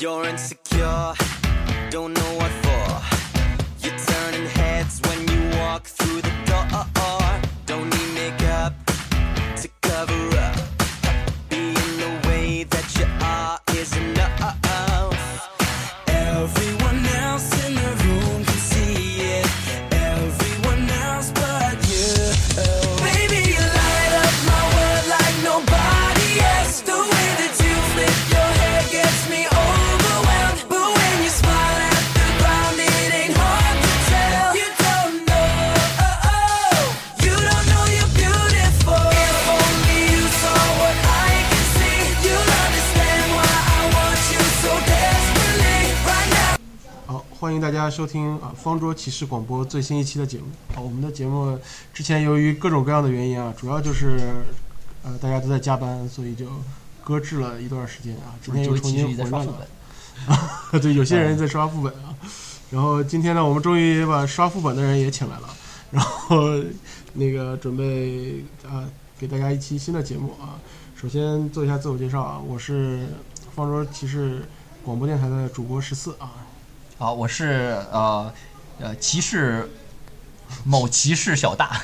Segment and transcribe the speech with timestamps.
[0.00, 1.12] You're insecure,
[1.90, 2.67] don't know what
[47.68, 50.44] 大家收听啊方桌骑士广播最新一期的节目。
[50.74, 51.58] 啊，我们的节目
[51.92, 54.18] 之前由于各种各样的原因啊，主要就是
[55.02, 56.46] 呃大家都在加班，所以就
[57.04, 58.32] 搁置了一段时间啊。
[58.42, 59.68] 今天又重新回来了。
[60.80, 62.16] 对，有些人在刷副本啊。
[62.70, 65.50] 然后今天呢，我们终于把刷副本的人也请来了，
[65.90, 66.40] 然后
[67.12, 70.56] 那个准备啊给大家一期新的节目啊。
[70.96, 73.06] 首先做一下自我介绍啊，我是
[73.54, 74.48] 方桌骑士
[74.82, 76.47] 广播电台的主播十四啊。
[77.00, 78.32] 好，我是呃
[78.80, 79.70] 呃骑士
[80.64, 81.80] 某骑士小大，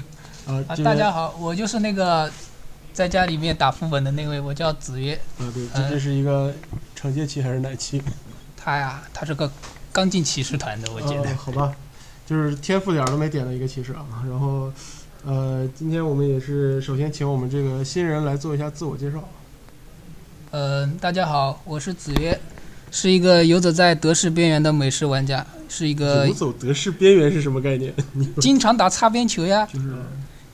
[0.46, 2.30] 啊啊，，大家好，我就是那个
[2.92, 5.14] 在家里面打副本的那位，我叫子曰。
[5.38, 6.54] 啊，对，这这是一个
[6.94, 8.02] 惩戒期还是奶期？
[8.58, 9.50] 他呀，他是个
[9.90, 11.30] 刚进骑士团的，我觉得。
[11.30, 11.74] 哦好吧，
[12.26, 14.04] 就是天赋点都没点的一个骑士啊。
[14.28, 14.70] 然后，
[15.24, 19.26] 呃，今天我们也是首先请我们这个新人来做一下自我介绍。
[20.50, 22.38] 嗯、大家好，我是子曰，
[22.90, 27.92] 是一个游走在德式边缘的美式玩家，是一个游走德式边缘是什么概念？
[28.40, 29.94] 经常打擦边球呀，就是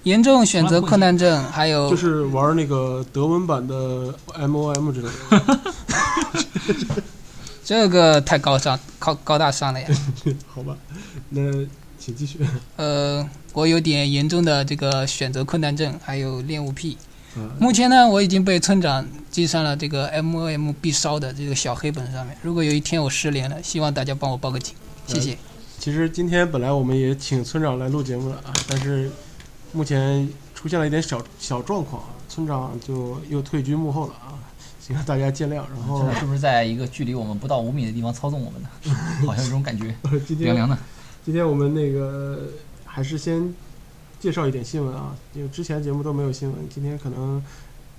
[0.02, 5.58] 严重选择困难症，还有就是玩那个德文版的 MOM 之类的。
[7.64, 9.88] 这个太高尚、高高大上了呀。
[10.46, 10.76] 好吧，
[11.30, 11.40] 那
[11.98, 12.38] 请继续。
[12.76, 16.98] 呃，我有点严重的这个选择困难症，还有恋物癖。
[17.36, 22.36] 啊，目前呢，我已经被村长记上了这个 M O M 必烧的这个小黑本上面。
[22.42, 24.74] 如果有一天我失联了，希望大家帮我报个警，
[25.06, 25.36] 谢谢。
[25.78, 29.10] 其实今天本来我们也请村长来录节目了啊，但是
[29.72, 34.38] 目前出现了一点小小状况啊，村长就又退居幕后了啊，
[34.80, 35.54] 希望大家见谅。
[35.54, 38.68] 然后现 在是不是在一个距离我们不到五米的地方操纵我们呢？
[39.26, 39.94] 好像有这种感觉，
[40.38, 40.78] 凉凉的。
[41.24, 42.48] 今天我们那个
[42.84, 43.52] 还是先
[44.20, 47.42] 介绍一点新闻啊，因为之前节目都没有新闻，今天可能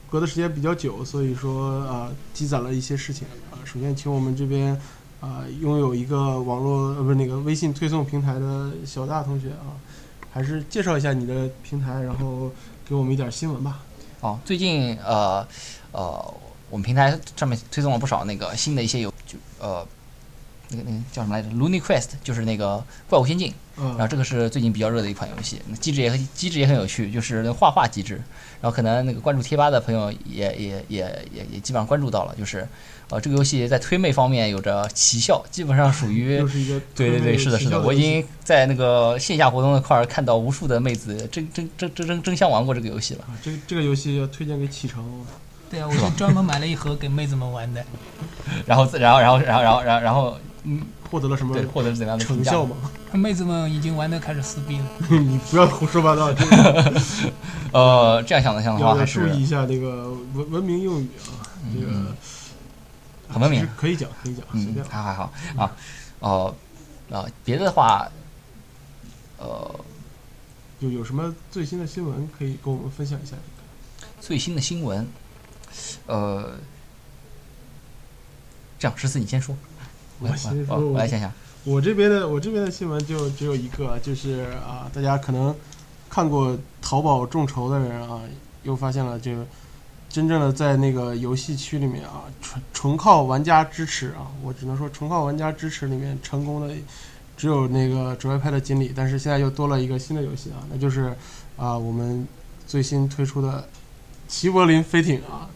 [0.10, 3.62] 隔的时间比较久，所以说啊积攒了一些事情啊。
[3.64, 4.80] 首先请我们这边
[5.22, 9.78] 啊拥有一个网络呃不是那个微信推送平台的小大同学啊，
[10.32, 12.52] 还是介绍一下你的平台，然后
[12.88, 13.82] 给我们一点新闻吧。
[14.22, 15.46] 哦，最近呃
[15.92, 16.34] 呃，
[16.70, 19.86] 我们平台上面推送了不少那个新的一些有，就呃
[20.70, 23.54] 那个那个叫什么来着？Looney Quest，就是那个怪物仙境。
[23.78, 28.16] 然后啊这个是最近比较热的一款游戏，那机制也很机制也很有趣，就是那画画机制。
[28.62, 32.66] 然后可能那个关注贴吧的朋友也也也也也基本上关注到了，就是
[33.10, 43.26] 呃这个游戏在推妹方面有着奇效，基本上属于 又是一个对对对，是的，是的，我已经在那个线下活动那块儿看到无数的妹子争争争争争争相玩过这个游戏了。
[43.28, 45.26] 啊，这个这个游戏要推荐给启程哦。
[45.70, 47.84] 对啊，我就专门买了一盒给妹子们玩的。
[48.66, 50.38] 然后然后然后然后然后然后然后
[50.68, 52.76] 嗯，获得了什么对获得了怎样的成效吗？
[53.14, 54.86] 妹子们已经玩的开始撕逼了。
[55.10, 57.02] 你不要胡说八道，这个
[57.72, 62.08] 呃，这样想的想的话要注还是意一下那个文文明用语啊，这个嗯
[63.30, 64.86] 很文明可以讲，可以讲，随嗯便，。
[64.90, 65.72] 还还好啊，
[66.20, 66.56] 哦
[67.12, 68.10] 啊，别的话，
[69.38, 69.80] 呃，
[70.80, 73.36] 有有什么最新的新闻可以跟我们分享一下？
[74.20, 75.08] 最新的新闻，
[76.08, 76.54] 呃，
[78.80, 79.56] 这样十四你先说，
[80.20, 81.32] 我我我先说我我来想想，
[81.64, 85.56] 我这边的我这边的新闻就只有一个，就是啊，大家可能
[86.10, 88.22] 看过淘宝众筹的人啊，
[88.64, 89.46] 又发现了这个
[90.10, 96.74] 真正的在那个游戏区里面啊，纯纯靠玩家支持啊，我只能说纯靠玩家支持里面成功的
[97.36, 101.14] 只有那个折外派的锦鲤，但是现在又多了一个新的游戏啊，那就是
[101.58, 102.26] 啊我们
[102.66, 103.68] 最新推出的
[104.30, 105.50] 齐柏林飞艇啊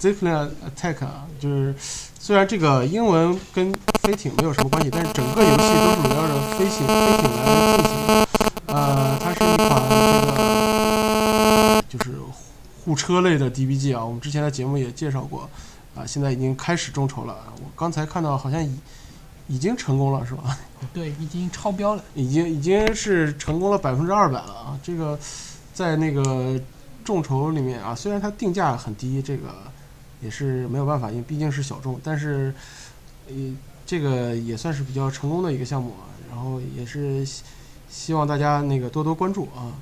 [0.00, 1.74] Zeppelin Attack 啊，就是
[2.18, 3.72] 虽然这个英文跟
[4.02, 8.28] 飞艇没有什么关系，但是整个游戏都是围绕着飞行飞艇来进行的。
[8.66, 9.82] 呃，它是一款
[11.88, 12.18] 这个就是
[12.84, 15.48] 护车类的 DBG 啊，我们之前的节目也介绍过
[15.96, 17.34] 啊，现在已经开始众筹了。
[17.56, 18.78] 我刚才看到好像已
[19.48, 20.56] 已经成功了，是吧？
[20.94, 22.04] 对，已经超标了。
[22.14, 24.78] 已经已经是成功了百分之二百了啊！
[24.82, 25.18] 这个
[25.74, 26.60] 在那个
[27.04, 29.48] 众筹里面啊，虽然它定价很低，这个
[30.20, 32.54] 也是没有办法，因为毕竟是小众，但是
[33.28, 33.34] 呃
[33.86, 37.42] 这个也算是比较成功的一个项目啊，然后也是希
[37.88, 39.72] 希望大家那个多多关注啊。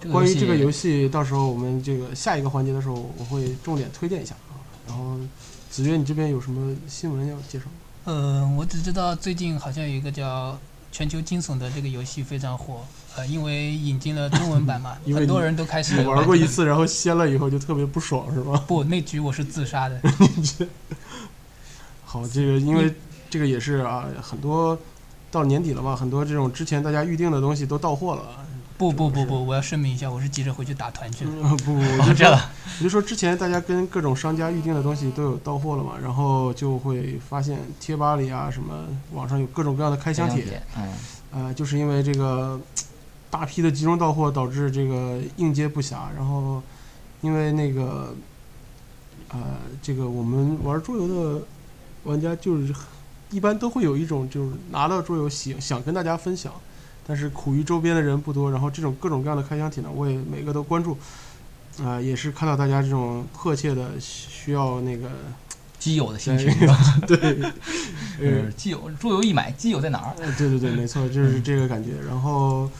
[0.00, 4.56] 这个关于这个游戏，到时候我们这个下一个环节的时候，我会重点推荐一下啊。
[4.86, 5.18] 然后
[5.70, 7.72] 子曰，你这边有什么新闻要介绍吗？
[8.04, 10.52] 呃，我只知道最近好像有一个叫
[10.90, 12.80] 《全球惊悚》的这个游戏非常火，
[13.16, 18.62] 呃，因为引进了中文版嘛 很多人都开始你玩过一次，然后歇了以后就特别不爽，是吧？
[18.66, 20.00] 不，那局我是自杀的。
[22.04, 22.94] 好，这个因为
[23.30, 24.78] 这个也是啊，很多
[25.30, 28.22] 到年底了嘛，很多这种之前大家预定的东西都到货了。
[28.76, 31.30] 不不不不，我要声明一下，我是急着回去打团去的。
[31.40, 32.42] 嗯，不， 我哦就这样的，
[32.80, 40.88] 我就说之前大家跟各种商家预定的东西都有到货了嘛，然后就会发现贴吧里啊什么网上有各种各样的开箱帖，，嗯，
[41.30, 42.60] 呃，就是因为这个
[43.34, 45.96] 大批的集中到货，导致这个应接不暇。
[46.16, 46.62] 然后
[47.20, 48.14] 因为那个
[49.30, 49.38] 呃，
[49.82, 51.44] 这个我们玩桌游的
[52.04, 52.72] 玩家就是
[53.30, 56.52] 一般都会有一种就是拿到桌游喜想跟大家分享，
[57.04, 58.52] 但是苦于周边的人不多。
[58.52, 60.96] 然后这种各种各样的开箱体呢，我也每个都关注。
[61.82, 65.10] 啊、也是看到大家这种迫切的需要那个
[65.76, 66.48] 基友的心情
[67.04, 67.52] 对
[68.56, 70.14] 基友桌游一买，基友在哪儿？
[70.20, 71.94] 呃，对对对，没错，就是这个感觉。
[72.06, 72.70] 然后，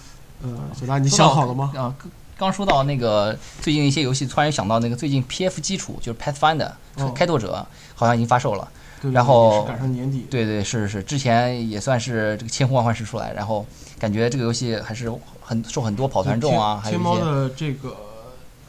[0.44, 1.72] 呃，小大，你想好了吗？
[1.74, 1.90] 啊，
[2.36, 8.68] 刚刚说到那个最近一些游戏，突然想到那个最近 PF 基础就是 Pathfinder 哦开拓者好像已经发售了。
[9.00, 13.66] 对对然后赶上年底，对对，是是，之前也算是这个千呼万唤始出来，然后
[13.98, 15.12] 感觉这个游戏还是
[15.42, 17.96] 很受很多跑团众啊，还有天猫的这个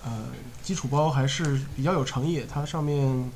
[0.04, 0.12] 呃
[0.62, 3.32] 基础包还是比较有诚意，它上面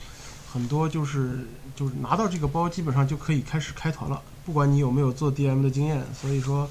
[0.52, 6.04] 很多就是就是拿到这个包，基本上就可以开始开团了，不管你有没有做 DM 的经验。
[6.20, 6.68] 所以说，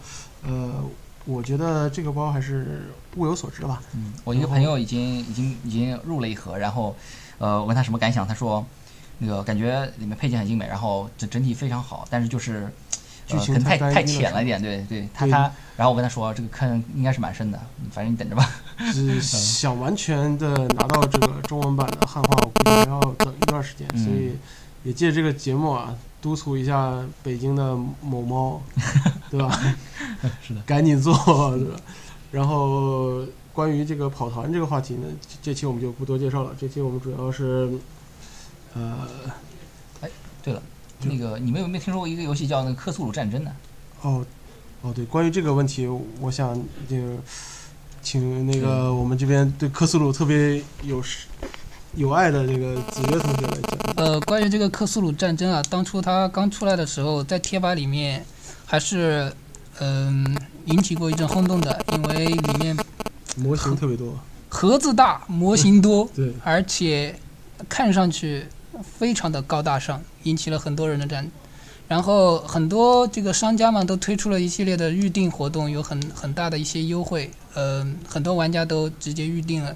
[0.46, 0.84] 呃，
[1.28, 3.82] 我觉得这个包还是物有所值吧。
[3.94, 6.96] 嗯，我一个朋友已经已经已经入了一盒，然后，
[7.36, 8.64] 呃，我问他什么感想，他说，
[9.19, 12.66] 那个感觉里面配件很精美，然后整整体非常好，但是就是，
[13.26, 17.60] 剧呃，可能情太太浅了一点，对对，他他，然后我跟他说，这个坑应该是蛮深的，
[17.90, 18.50] 反正你等着吧。
[18.94, 24.38] 是想完全的拿到这个中文版的汉化，我估计还要等一段时间，嗯所以
[24.84, 28.62] 也借这个节目啊，督促一下北京的某猫，
[29.30, 29.60] 对吧？
[30.42, 31.14] 是的，赶紧做，
[31.56, 31.76] 对吧？
[32.32, 36.54] 然后关于这个跑团这个话题呢，这这期我们就不多介绍了。
[36.58, 37.70] 这期我们主要是，
[38.74, 39.08] 呃，
[40.42, 40.62] 对了，
[41.02, 43.50] 那个你们有没有听说过一个游戏叫那个克苏鲁战争呢？
[44.02, 44.24] 哦，
[44.82, 45.86] 哦，对，关于这个问题，
[46.20, 46.54] 我想
[46.88, 46.96] 就
[48.02, 51.02] 请那个我们这边对科苏鲁特别有
[51.98, 53.94] 有爱的这个子曰同学来讲。
[53.96, 58.24] 呃，关于这个克苏鲁战争啊，当初它刚出来的时候，在贴吧里面
[58.64, 59.32] 还是
[59.80, 60.36] 嗯、
[60.66, 62.76] 引起过一阵轰动的，因为里面
[63.36, 64.16] 模型特别多，
[64.48, 67.18] 盒子大，模型多， 对，而且
[67.68, 68.46] 看上去
[68.80, 71.28] 非常的高大上，引起了很多人的战。
[71.88, 79.74] 然后很多这个商家嘛都推出了一系列的预定活动，有很很大的一些优惠，呃，很多玩家都直接预定了。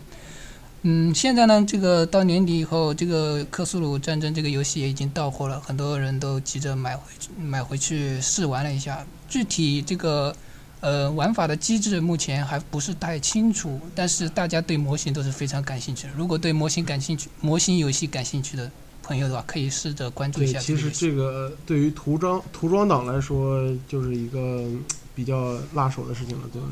[0.85, 9.07] 嗯，现在呢，这个到年底以后，这个克苏鲁战争这个游戏也已经到货了，很多人都急着买回去买回去试玩了一下。
[9.29, 10.35] 具体这个
[10.81, 16.13] 呃玩法的机制目前还不是太清楚，但是大家对模型都是非常感兴趣的。
[16.17, 18.69] 如果对模型感兴趣、模型游戏感兴趣的
[19.05, 20.91] 朋友的话，可以试着关注一对，下其实。
[20.91, 24.67] 这个对于涂装涂装党来说，就是一个
[25.15, 26.69] 比较辣手的事情了，对吧？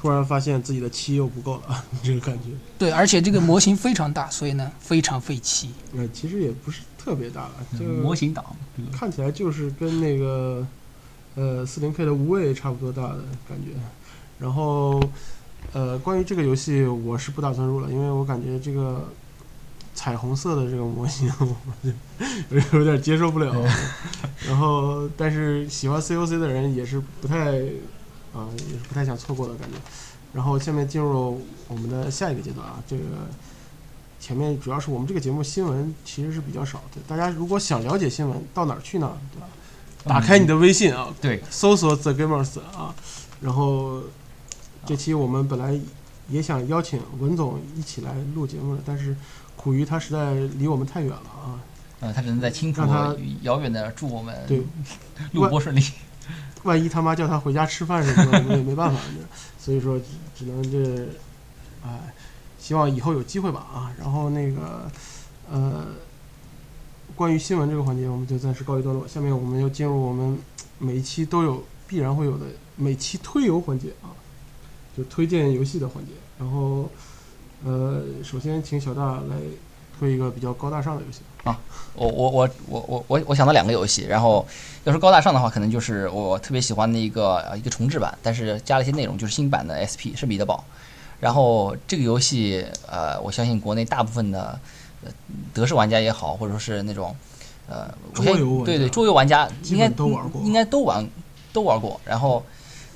[0.00, 2.50] 突然发现自己的漆又不够了， 这个感觉。
[2.78, 5.70] 对，而且这个模型非常大，所以呢非常费漆。
[5.96, 8.44] 呃，其实也不是特别大了，就模型党，
[8.92, 10.64] 看起来就是跟那个
[11.34, 13.70] 呃四零 K 的无畏差不多大的感觉。
[14.38, 15.02] 然后
[15.72, 19.08] 呃，关于这个游戏，我是不打算入了，因为我感觉这个
[19.98, 23.52] 彩虹色的这个模型， 我就有点接受不了。
[24.46, 27.58] 然后，但是喜欢 COC 的人也是不太
[28.32, 29.76] 啊、也是不太想错过的感觉。
[30.32, 33.02] 然后下面进入我们的下一个阶段啊，这个
[34.20, 39.18] 前面主要是我们这个节目新闻其实是比较少的，大家如果想了解新闻，到哪儿去呢？
[39.34, 39.48] 对吧？
[40.04, 42.94] 打开你的微信啊，对，搜索 The Gamers 啊，
[43.40, 44.00] 然后
[44.86, 45.76] 这期我们本来
[46.28, 49.16] 也想邀请文总一起来录节目的，但是
[49.58, 51.60] 苦于他实在离我们太远了啊。
[52.00, 54.62] 呃，他只能在青浦让他遥远的祝我们对
[55.32, 55.82] 录播顺利。
[56.62, 59.00] 万一他妈叫他回家吃饭什么的，我们也没办法，
[59.58, 60.00] 所以说
[60.36, 61.08] 只能这，
[61.84, 62.14] 哎，
[62.58, 63.92] 希望以后有机会吧啊。
[63.98, 64.90] 然后那个
[65.50, 65.86] 呃，
[67.16, 69.06] 关于新闻这个环节，我们就暂时告一段落。
[69.08, 70.38] 下面我们要进入我们
[70.78, 72.46] 每一期都有必然会有的
[72.76, 74.14] 每期推游环节啊，
[74.96, 76.12] 就推荐游戏的环节。
[76.38, 76.88] 然后
[77.64, 79.36] 呃，首先请小大来
[79.98, 81.58] 推一个比较高大上的游戏啊。
[81.94, 84.46] 我我我我我我我想到两个游戏，然后
[84.84, 90.64] 要说高大上的话，可能就是我特别喜欢的一个呃一个重置版，但是加了一些内容，就是新版的 SP 是彼得堡。
[91.18, 94.56] 然后这个游戏，呃，我相信国内大部分的
[95.04, 95.10] 呃
[95.52, 97.12] 德式玩家也好，或者说是那种
[97.68, 101.04] 呃桌游对对桌游玩家应该都玩过应该都玩
[101.52, 102.00] 都玩过。
[102.04, 102.44] 然后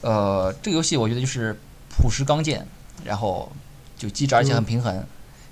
[0.02, 2.64] 呃这个游戏我觉得就是朴实刚健，
[3.02, 3.50] 然后
[4.02, 4.92] 就机制而且很平衡。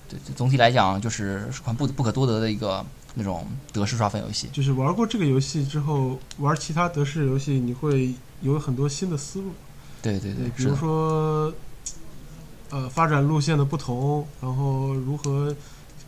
[0.08, 4.48] 对，对总体来讲就是是款不不可多得的一个那种德式刷分游戏。
[4.52, 9.52] 就是玩过这个游戏之后，玩其他德式游戏，你会有很多新的思路。
[10.02, 11.52] 对对对，比如，说，
[12.70, 15.54] 呃，发展路线的不同，然后如何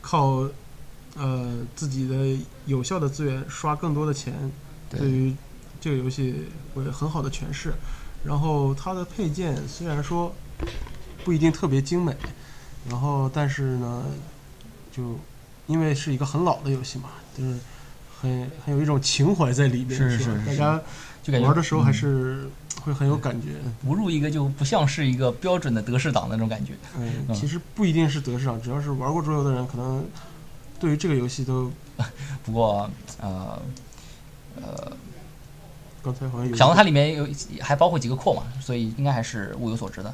[0.00, 0.48] 靠
[1.14, 4.50] 呃自己的有效的资源刷更多的钱，
[4.90, 5.36] 对对于
[5.80, 7.72] 这个游戏会很好的诠释。
[8.24, 10.34] 然后它的配件虽然说
[11.24, 12.14] 不一定特别精美，
[12.88, 14.04] 然后但是呢，
[14.90, 15.18] 就
[15.66, 17.58] 因为是一个很老的游戏嘛，就是
[18.20, 20.82] 很很有一种情怀在里面，是是吧是大家
[21.22, 22.50] 就感觉玩的时候还嗯是
[22.84, 23.48] 会很有感觉。
[23.84, 26.72] 不入一个就不像是一个标准的德式党那种感觉。
[27.32, 30.04] 其实不一定是德式党，只要是玩过桌游的人，可能
[30.80, 31.70] 对于这个游戏都
[32.44, 33.62] 不过呃
[34.56, 34.92] 呃，
[36.02, 37.28] 刚才好像有想到它里面有
[37.60, 40.12] 还包括几个扩嘛，所以应该还是物有所值的。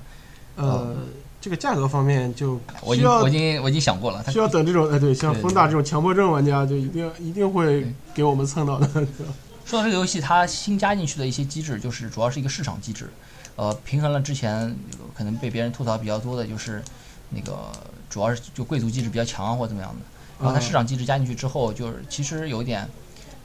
[0.59, 0.97] 呃
[1.41, 8.87] 这个价格方面就我已经要我已经我已经想过了，它需要等这种哎对，像对风大这种强迫症玩家就一定一定会给我们蹭到的。
[9.65, 13.09] 说到这个游戏，它新加进去的一些机制，就是主要是一个市场机制，
[13.55, 14.75] 呃，平衡了之前
[15.15, 16.83] 可能被别人吐槽比较多的，就是
[17.31, 17.71] 那个
[18.11, 20.01] 主要是就贵族机制比较强或怎么样的。
[20.41, 22.89] 然后它啊市场机制加进去之后，就是其实有一点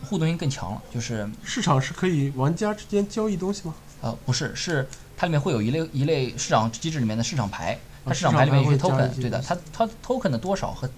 [0.06, 3.76] 互动性更强了，就是市场是可以玩家之间交易东西吗？
[4.02, 10.90] 呃不是是它里面会有一类一类市场机制里面的市场牌，它啊市场牌里面有一些 token，对的，它它 token 的多少和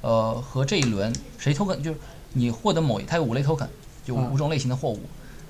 [0.00, 1.98] 呃和这一轮谁 token 就是
[2.32, 3.68] 你获得某它有五类 token，
[4.04, 5.00] 就啊五种类型的货物，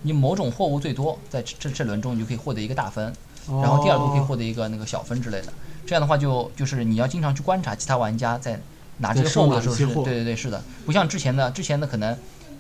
[0.03, 3.05] 你某种货物最多在这这这轮中你就可以获得一个大分，
[3.47, 5.53] 然然后第二轮可以获得一个那个小分之类的。
[5.87, 8.61] 这样的话就就是你要经常去观察其他玩家在
[8.99, 12.17] 拿这在些货物的时候是，对对对，是的，不像之前的之前的可能。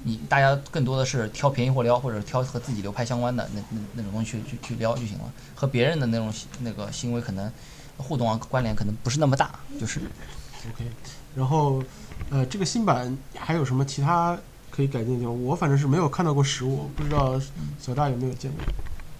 [0.08, 7.52] 你大家更多的是挑便宜货撩，或者挑和自己流派相关的那那那种东西去去去撩就行了，和别人的那种行那个行为可能
[7.98, 10.90] 互动啊关联可能不是那么大，就是哦 OK，
[11.36, 11.82] 然后
[12.30, 14.38] 呃这个新版还有什么其他
[14.70, 15.44] 可以改进的地方？
[15.44, 17.38] 我反正是没有看到过实物，不知道
[17.78, 18.60] 小大有没有见过。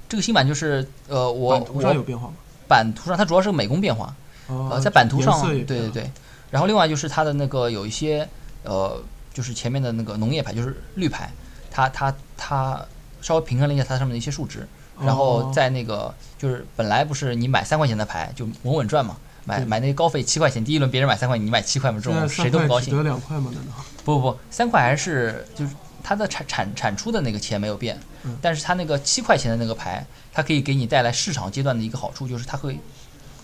[0.09, 2.35] 这个新版就是呃我版图上有变化吗？
[2.67, 4.15] 版图上它主要是个美工变化，
[4.47, 6.11] 呃呃，在版图上，对对对。
[6.51, 8.27] 然后另外就是它的那个有一些
[8.63, 8.99] 呃，
[9.39, 11.31] 就是前面的那个农业牌，就是绿牌，
[11.71, 12.85] 它它它
[13.23, 14.67] 稍微平衡了一下它上面的一些数值，
[15.01, 23.05] 然后哦在那个就是本来不是你买三块钱的牌就稳稳赚嘛，买买那个高费七块钱，第一轮别人买三块，你买七块嘛，这种谁都不高兴得。
[23.05, 23.53] 两块吗？
[23.55, 23.75] 难道？
[24.05, 32.77] 不不不，三块还是就是它的产产产出的那个钱没有变，嗯但是它那个七块钱的那个牌，它可以给你带来市场阶段的一个好处，就是它会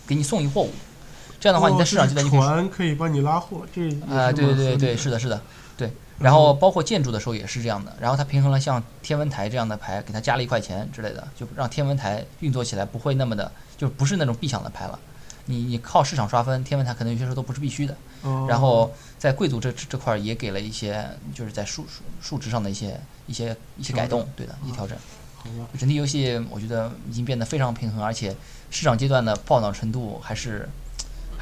[0.08, 0.72] 给你送一货物。
[1.38, 5.38] 这样的话，你在市场阶段哦就可以船可以帮你拉货，这啊、是对对对对，是的，是的，
[5.76, 5.92] 对。
[6.18, 14.98] 然后包括建筑的时候也是这样的，然后它平衡了像天文台这样的牌，给它加了一块钱之类的，就让天文台运作起来不会那么的，就不是那种必抢的牌了。
[15.46, 17.94] 你你靠市场刷分，天文台可能有些时候都不是必须的。
[18.22, 21.04] 哦然后在贵族这这这块儿也给了一些，
[21.34, 24.96] 就是在数数数值上的一些一些一些改动，对的，一些调整。
[25.78, 28.34] 整体游戏我觉得已经变得非常平衡，而且
[28.70, 30.66] 市场阶段的爆脑程度还是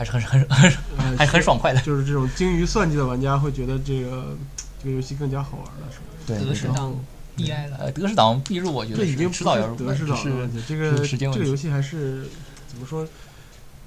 [0.04, 1.80] 还是很很很呃还很爽快的。
[1.82, 4.36] 就是这种精于算计的玩家会觉得这个
[4.82, 6.04] 这个游戏更加好玩了，是吧？
[6.26, 6.94] 对德式党
[7.36, 7.76] 必爱了。
[7.78, 12.26] 呃，德式党必入，我觉得已经迟早要入德式党的是问题，这个是时间问题这个游戏还是
[12.68, 13.06] 怎么说？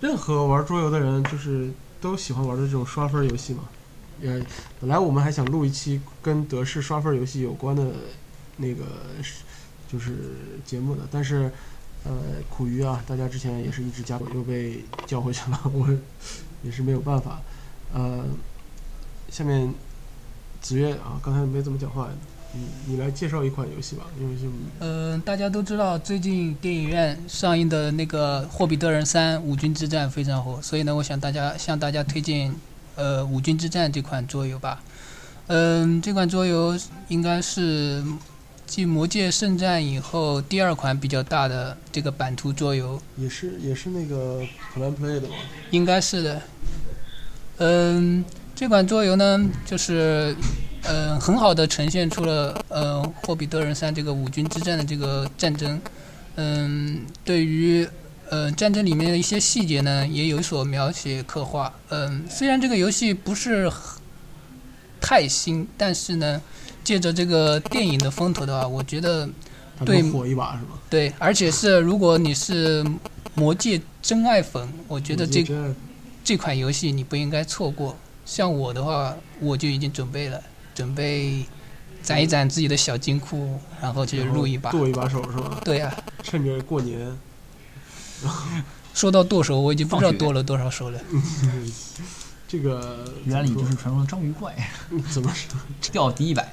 [0.01, 3.63] 任何玩桌游的人就是都喜欢玩的这种刷分游戏嘛。
[4.21, 4.41] 呃，
[4.79, 7.83] 本来我们还想录一期跟德式刷分游戏有关的
[8.57, 8.83] 那个
[9.21, 9.35] 是
[9.91, 10.13] 就是
[10.65, 11.51] 节目的，但是
[12.05, 12.11] 呃，
[12.49, 15.89] 苦于啊，大家之前也是一直加我，又被叫回去了， 我
[16.63, 17.41] 也是没有办法。
[17.93, 18.23] 呃，
[19.31, 19.73] 下面
[20.61, 22.09] 子越啊，刚才没怎么讲话，
[22.53, 24.45] 你你来介绍一款游戏吧，因为是
[24.79, 32.53] 嗯、大家都知道最近电影院上映的那个《霍比特人三：五军之战》非常火，所以呢，我想大家向大家推荐
[32.95, 34.83] 呃《五军之战》这款桌游吧。
[35.47, 38.03] 嗯，这款桌游应该是
[38.65, 44.41] 继《魔界圣战》以后第二款比较大的这个版图桌游，也是也是那个
[44.73, 45.35] Plan Play 的吧，
[45.71, 46.41] 应该是的。
[47.57, 50.35] 嗯，这款桌游呢，就是
[50.83, 55.79] 嗯很好的呈现出了嗯霍比特人三这个五军之战的这个战争。
[56.35, 57.87] 嗯，对于
[58.29, 61.73] 呃战争里面的一些细节呢，也有所描写刻画。
[61.89, 64.01] 嗯，虽然这个游戏不是很
[64.99, 66.41] 太新，但是呢，
[66.85, 69.27] 借着这个电影的风头的话，我觉得
[69.83, 70.79] 对火一把是吧？
[70.89, 72.85] 对，而且是如果你是
[73.33, 75.43] 魔界真爱粉，我觉得这
[76.23, 77.97] 这款游戏你不应该错过。
[78.23, 80.41] 像我的话，我就已经准备了，
[80.73, 81.43] 准备
[82.01, 84.71] 攒一攒自己的小金库，然后去入一把。
[84.71, 85.59] 剁一把手是吧？
[85.63, 87.17] 对啊，趁着过年，
[88.93, 90.99] 说到剁手，我已经不知道剁了多少手了。
[92.55, 94.55] 这个原理就是传说中的章鱼怪，
[95.11, 95.59] 怎么说？
[95.91, 96.49] 掉第一百。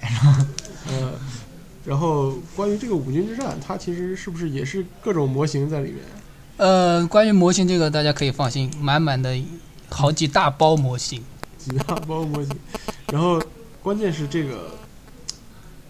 [0.89, 1.13] 呃，
[1.85, 6.01] 然后关于这个五军之战，它其实是不是也是各种模型在里面？
[6.57, 9.41] 呃，关于模型这个，大家可以放心，满满的
[9.89, 11.23] 好几大包模型。
[11.57, 12.57] 几大包模型，
[13.13, 13.41] 然后
[13.81, 14.73] 关键是这个，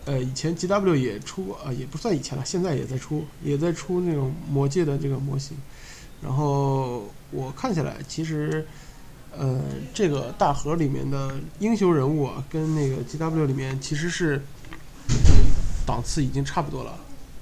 [0.04, 5.56] 呃，以前 GW 也出啊、也不算以前了，现在也在出，也在出那种魔界的这个模型。
[6.20, 8.66] 然后我看下来，其实，
[9.36, 9.60] 呃，
[9.94, 14.42] 这个大盒里面的英雄人物啊，跟那个 GW 里面其实是
[15.86, 16.90] 档次已经差不多了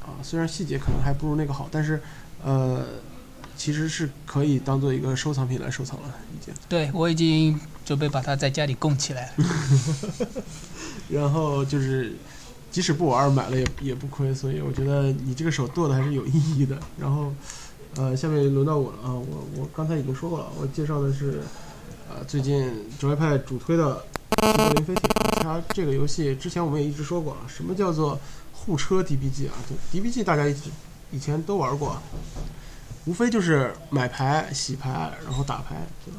[0.00, 0.14] 啊。
[0.22, 2.00] 虽然细节可能还不如那个好，但是
[2.42, 2.84] 呃，
[3.56, 6.54] 其实是可以当做一个收藏品来收藏了，已经。
[6.68, 9.44] 对我已经准备把它在家里供起来了。
[11.10, 12.14] 然后就是，
[12.70, 16.78] 即使不玩买了也也不亏，所以我觉得你这个手剁的还是有意义的。
[16.98, 17.32] 然后，
[17.96, 21.42] 呃，下面轮到我了啊，我我刚才已经说过了，我介绍的是，
[22.10, 24.02] 呃，最近折派主推的
[24.50, 25.08] 《西柏林飞艇》，
[25.42, 28.18] 它这个游戏之前我们也一直说过啊，什么叫做
[28.52, 29.54] 护车 DBG 啊？
[29.68, 30.70] 对，DBG 大家一直
[31.12, 32.02] 以前都玩过，
[33.04, 36.18] 无非就是买牌、洗牌，然后打牌，对吧？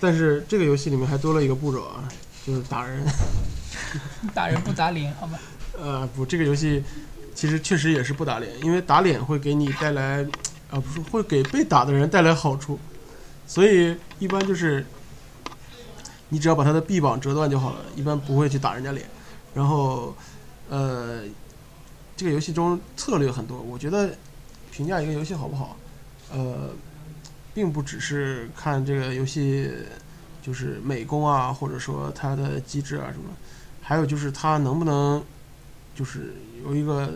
[0.00, 2.08] 但是这个游戏里面还多了一个步骤啊，
[2.44, 3.04] 就是打人。
[4.34, 5.38] 打人不打脸，好吗？
[5.78, 6.82] 呃，不，这个游戏
[7.32, 10.24] 其实确实也是不打脸，因为打脸会给你带来，
[10.68, 12.76] 啊，不是会给被打的人带来好处，
[13.46, 14.84] 所以一般就是
[16.32, 19.06] 你只要把他的臂膀折断就好了，一般不会去打人家脸。
[19.54, 20.16] 然后，
[20.70, 21.20] 呃，
[22.16, 24.16] 这个游戏中策略很多，我觉得
[24.70, 25.76] 评价一个游戏好不好，
[26.32, 26.70] 呃，
[27.52, 29.70] 并不只是看这个游戏
[30.40, 33.24] 就是美工啊，或者说它的机制啊什么。
[33.82, 35.22] 还有就是它能不能
[35.94, 37.12] 就是有一个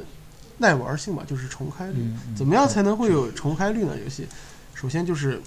[0.58, 2.06] 耐玩性吧，就是重开率。
[2.36, 3.96] 怎么样才能会有重开率呢？
[4.04, 4.28] 游戏
[4.74, 5.40] 首先就是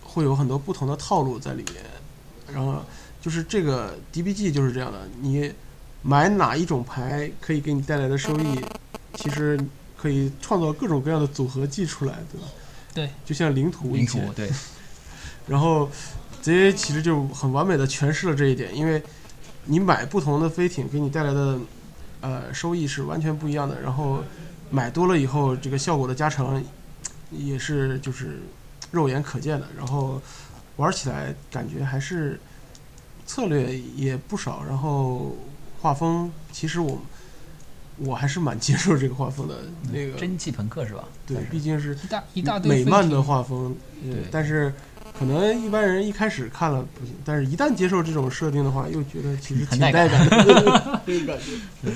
[0.00, 1.82] 会有很多不同的套路在里面，
[2.52, 2.82] 然后
[3.20, 5.52] 就是这个 DBG 就是这样的，你
[6.02, 8.60] 买哪一种牌可以给你带来的收益，
[9.14, 9.58] 其实
[9.96, 12.46] 可以创造各种各样的组合技出来，对吧？
[12.94, 14.50] 对，就像领土以领土对，
[15.46, 15.88] 然后
[16.40, 19.02] 贼其实就很完美的诠释了这一点，因为
[19.64, 21.58] 你买不同的飞艇给你带来的
[22.20, 24.22] 呃收益是完全不一样的，然后
[24.70, 26.62] 买多了以后，这个效果的加成
[27.30, 28.40] 也是就是
[28.90, 30.20] 肉眼可见的，然后
[30.76, 32.40] 玩起来感觉还是
[33.26, 35.36] 策略也不少，然后
[35.80, 37.00] 画风其实我
[37.98, 39.54] 我还是蛮接受这个画风的，
[39.92, 41.04] 那个蒸汽朋克是吧？
[41.26, 44.72] 对毕竟是一大一大堆美漫的画风，呃对，但是
[45.18, 51.92] 可能一般人一开始看了不行，但是一旦接受这种设定的话，又觉得其实挺很带带感的，这个感觉。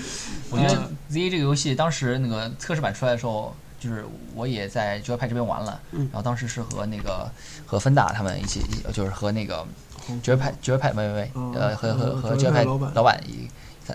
[0.50, 7.30] 我觉得呃 ZA 这个游戏当时那个测试版出来的时候，就是我也在绝派这边玩了，嗯然后当时是和那个
[7.64, 9.66] 和芬达他们一起，就是和那个
[10.22, 13.48] 绝派绝派没没没，嗯呃和和嗯和绝派老板一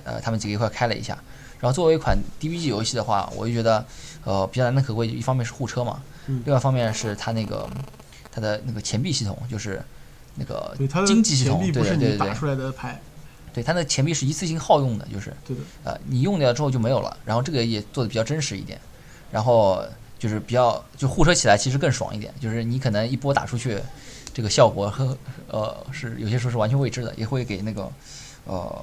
[0.06, 1.18] 呃他们几个一块开了一下。
[1.60, 3.86] 然后作为一款 DBG 游戏的话，我就觉得
[4.24, 7.70] 呃比较难能可贵，一方面是互车嘛，嗯另外一方面是它那个
[8.32, 9.80] 它的那个钱币系统，就是
[10.36, 13.00] 那个经济系统，对对对对是你打出来的牌，
[13.54, 17.16] 对，它的钱币是一次性耗用的，就是对的，呃，你用掉之后就没有了。
[17.26, 18.80] 然后这个也做的比较真实一点，
[19.32, 19.84] 然后
[20.20, 23.80] 就是比较就互车起来其实更爽一点，就是你可能一波打出去，
[24.34, 25.18] 这个效果和
[25.50, 27.90] 呃是有些时候是完全未知的，也会给那个
[28.46, 28.82] 呃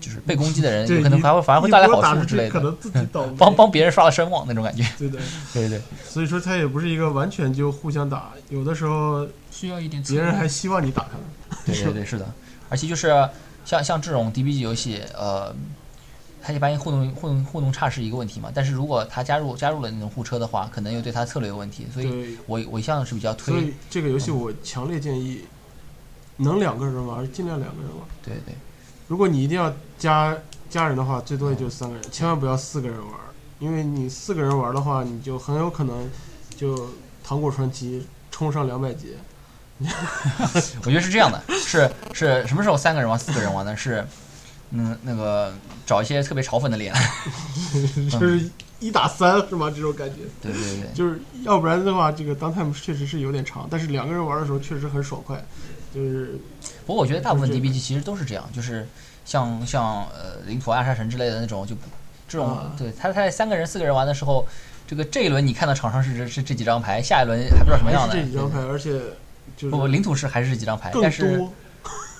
[0.00, 4.84] 就是被攻击的人对有可能还会反而会带来好处之类的，可能自己倒 帮帮别人刷了声望那种感觉。
[4.96, 5.20] 对 对，
[5.52, 11.10] 对对所以说它也不是一个完全就互相打，有的时候需要一点策别人还希望你打他。
[11.66, 12.26] 对对对，是的。
[12.68, 13.28] 而且就是
[13.64, 15.54] 像像这种 DBG 游戏，呃，
[16.48, 25.42] 它一般互动互动互动差是一个问题嘛，但是如果他加入加入了那种护车的话，可能又对他策略有问题，所以，我我一向是比较推所以这个游戏我强烈建议，
[26.38, 28.00] 能两个人玩尽量两个人玩。
[28.24, 28.54] 对对。
[29.08, 30.34] 如果你一定要加
[30.70, 33.12] 加人的话，最多也就三个人，千万不要四个人玩，
[33.58, 36.10] 因为你四个人玩的话，你就很有可能
[36.56, 36.88] 就
[37.22, 39.14] 糖果传奇冲上两百级。
[40.82, 43.76] 我觉得是这样的，是是什么时候三个人玩、四个人玩呢？
[43.76, 44.02] 是，
[44.70, 45.52] 嗯，那个
[45.86, 46.94] 找一些特别嘲讽的脸，
[48.10, 48.50] 就是
[48.80, 49.72] 一打三是吗？
[49.74, 55.42] 这种感觉，对对对，就是要不然的话，这个 downtime 确实是有点长，但是两个人玩的时候确实很爽快。
[55.94, 56.38] 就是
[56.86, 58.86] 不过我觉得大部分 DBG 其实都是这样，就是
[59.24, 61.74] 像像呃领土暗杀神之类的那种，就
[62.28, 64.46] 这种、啊对他他在三个人四个人玩的时候，
[64.86, 68.14] 这个这一轮你看到场上是这是这几张牌，下一轮还不知道什么样的。
[68.14, 69.00] 这几张牌，而且
[69.56, 71.52] 就是不不，领土是还是这几张牌，但是多。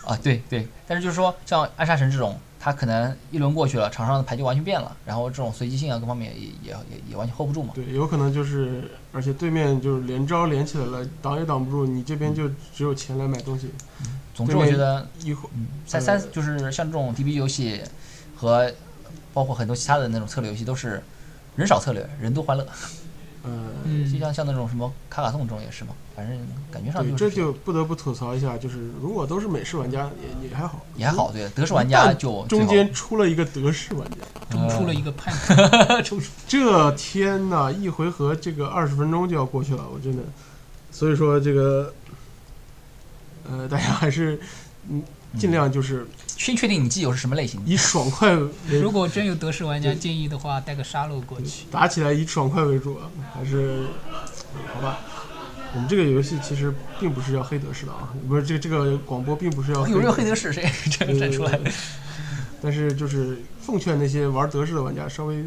[0.09, 7.73] 啊对对，但是就是说像暗杀神这种，他可能一轮过去了，场上的牌就完全变了，然后这种随机性啊各方面也也也也完全 hold 不住嘛。
[7.75, 13.71] 对，有可能就是，而且对面就是连招连起来了，挡也挡不住，你这边就只有钱来买东西。
[14.35, 17.83] 总之，我觉得一会嗯，三呃三就是像这种 DB 游戏
[18.35, 18.73] 和
[19.35, 21.03] 包括很多其他的那种策略游戏都是
[21.55, 22.66] 人少策略，人多欢乐。
[23.49, 24.13] 呃，嗯。
[24.13, 26.37] 就像像那种什么卡卡颂这种也是嘛，反正
[26.71, 30.11] 感觉上对，就是这就不得不吐槽一下，就是如果都是美式玩家
[30.43, 34.17] 也也还好，也还好，对，德式玩家就中间出了一个德式玩家，
[34.51, 35.33] 中出了一个叛
[36.03, 40.23] 徒， 中这天呐，一回合这个二十分钟就要过去了，我真的，
[40.91, 41.93] 所以说这个，
[43.49, 44.41] 呃，大家还是
[44.89, 45.03] 嗯
[45.39, 46.07] 尽量就是
[46.38, 47.70] 先确定你基友是什么类型的。
[47.70, 51.64] 以爽快为如果真有德式玩家建议的话，带个沙漏过去。
[51.70, 53.87] 打起来以爽快为主啊，还是
[54.72, 55.01] 好吧。
[55.74, 60.53] 我们这个游戏其实并不是要黑德式的啊，不是这个这个广播并不是要有没有黑德德式？
[60.53, 61.61] 谁站出来？
[62.62, 65.44] 但是就是奉劝那些玩德式的玩家，稍微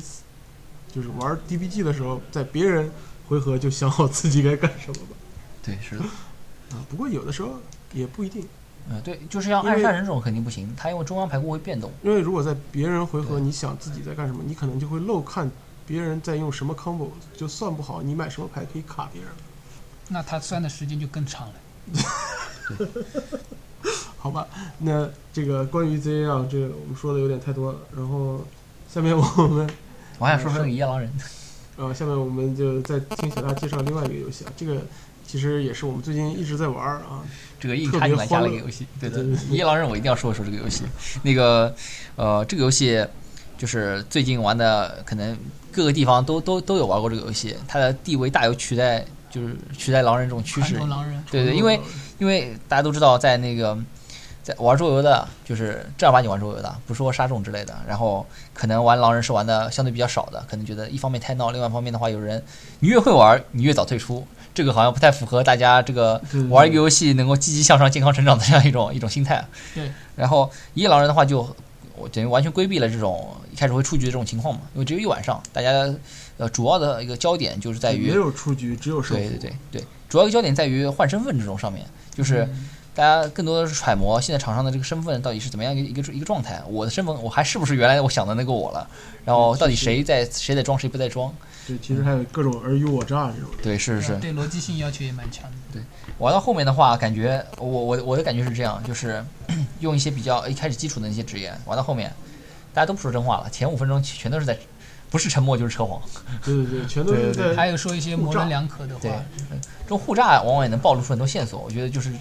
[0.93, 2.91] 就是玩 DBG 的时候，在别人
[3.27, 5.15] 回合就想好自己该干什么吧。
[5.63, 7.60] 对，是的，啊，不过有的时候
[7.93, 8.45] 也不一定，
[8.89, 11.91] 嗯，对，就是要暗杀人这种肯定不行，他因为中央排库会变动。
[12.04, 15.50] 因为如果在别人回合你想自己在干什么，你可能就会漏看
[15.86, 19.32] 别人在用什么 combo，就算不好你买什么牌可以卡别人。
[20.10, 21.54] 那他算的时间就更长了。
[24.17, 24.46] 好吧，
[24.80, 27.80] 那这个关于 ZA 啊，这个我们说的有点太多了。
[27.96, 28.46] 然后
[28.88, 29.70] 下面我们
[30.20, 31.12] 我还想说说那个一夜狼人，
[31.78, 34.82] 呃，下面我们就再听小大介绍另外一个游戏啊，这个
[35.26, 37.24] 其实也是我们最近一直在玩啊。
[37.60, 40.84] 这个硬插进来加了一个游戏， 对的，对对夜狼人我一定要说一说这个游戏。
[41.22, 41.72] 那个
[42.16, 43.06] 呃，这个游戏
[43.56, 45.38] 就是最近玩的，可能
[45.72, 50.80] 各个地方都都都有玩过这个游戏，它的地位大有取代，就是取代狼人这种趋势。
[51.30, 51.80] 对对，因为
[52.18, 53.78] 因为大家都知道，在那个
[54.42, 62.44] 在玩桌游的，就是正儿八经玩桌游的，不说杀众之类的，然后可能玩狼人是玩的相对比较少的，可能觉得一方面太闹，另外一方面的话，有人
[62.80, 69.46] 你越会玩，你越早退出，这个好像不太符合大家这个玩一个游戏能够积极向上、健康成长的这样一种一种心态。
[69.74, 71.56] 对，然后一夜狼人的话就。
[71.94, 75.72] 我等于完全规避了这种一开始会出局的这种情况嘛，因为只有一晚上，大家
[76.38, 79.24] 呃主要的一个焦点就是在于没有出局，只有胜负。
[79.24, 81.86] 对对对对，主要一个焦点在于换身份这种上面，
[82.16, 86.60] 就是嗯大家更多的是揣摩现在场上的这个身份到底是怎么样一个一个一个状态。
[86.68, 88.90] 我的身份我还是不是原来我想的那个我了？
[89.24, 91.32] 然后到底谁在谁在装谁不在装？
[91.67, 93.50] 对，其实还有各种尔虞我诈这种。
[93.62, 94.17] 对，是是是。
[94.17, 95.58] 对逻辑性要求也蛮强的。
[95.74, 95.82] 对
[96.17, 99.24] 玩到后面的话，感觉我我我的感觉是这样，就是
[99.80, 102.12] 用一些比较一开始基础的那些职业，玩到后面
[102.74, 104.58] 大家都不说真话了，前五分钟全都是在
[105.10, 106.02] 不是沉默就是扯谎。
[106.43, 109.21] 对对对，全都是对对在还有说一些模棱两可的对话，，
[109.84, 111.60] 这种互诈往往也能暴露出很多线索。
[111.62, 112.12] 我觉得就是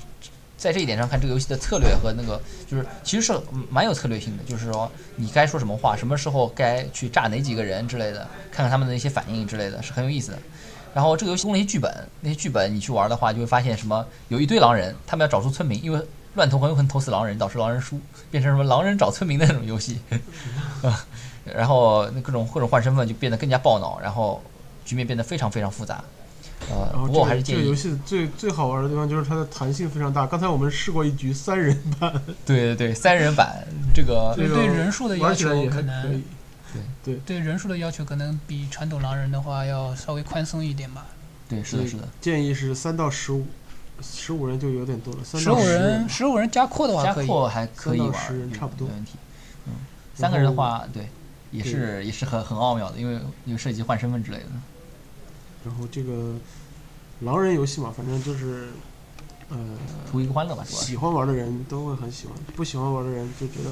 [0.61, 2.39] 在这一点上看，这个游戏的策略和那个
[2.71, 3.33] 就是其实是
[3.71, 10.39] 蛮有策略性的，就是说你该说什么话，什么时候该去炸哪几个人之类的，看看他们的一些反应之类的，是很有意思的。
[10.93, 17.99] 然后这个游戏供了一些剧本，那些剧本你去玩的话，就会发现什么有一堆狼人，他们要找出村民，因为乱投很有可能投死狼人，导致狼人输，
[18.31, 19.99] 变成什么狼人找村民的那种游戏。
[21.45, 24.43] 然后那各种各种换身份就变得更加爆脑，然后
[24.85, 26.05] 局面变得非常非常复杂。
[26.69, 30.27] 呃，然后不过我还这个这个游议，戏最最好玩的地方就是它的弹性非常大。
[30.27, 32.13] 刚才我们试过一局三人版，
[32.45, 36.23] 对对对，三人版这个这个对人数的要玩起来也求可还可能对。
[37.03, 41.07] 对对人数的要求可能比传统狼人的话要稍微宽松一点吧。
[41.49, 43.45] 对是的是的，建议是三到十五，
[44.01, 45.21] 十五人就有点多了。
[45.25, 47.27] 三十到五人，十五人加扩的话可以。
[47.27, 49.13] 加扩还可以三到玩，对十人差不多没问题。
[49.67, 49.73] 嗯，
[50.15, 51.09] 三个人的话，对，
[51.51, 53.15] 也是也是很很奥妙的，因为
[53.47, 54.45] 因为涉及换身份之类的。
[55.65, 56.35] 然后这个
[57.21, 58.69] 狼人游戏嘛，反正就是
[59.51, 59.59] 呃，
[60.11, 60.65] 图一个欢乐吧。
[60.65, 63.71] 喜欢玩的人都会很喜欢，不喜欢玩的人就觉得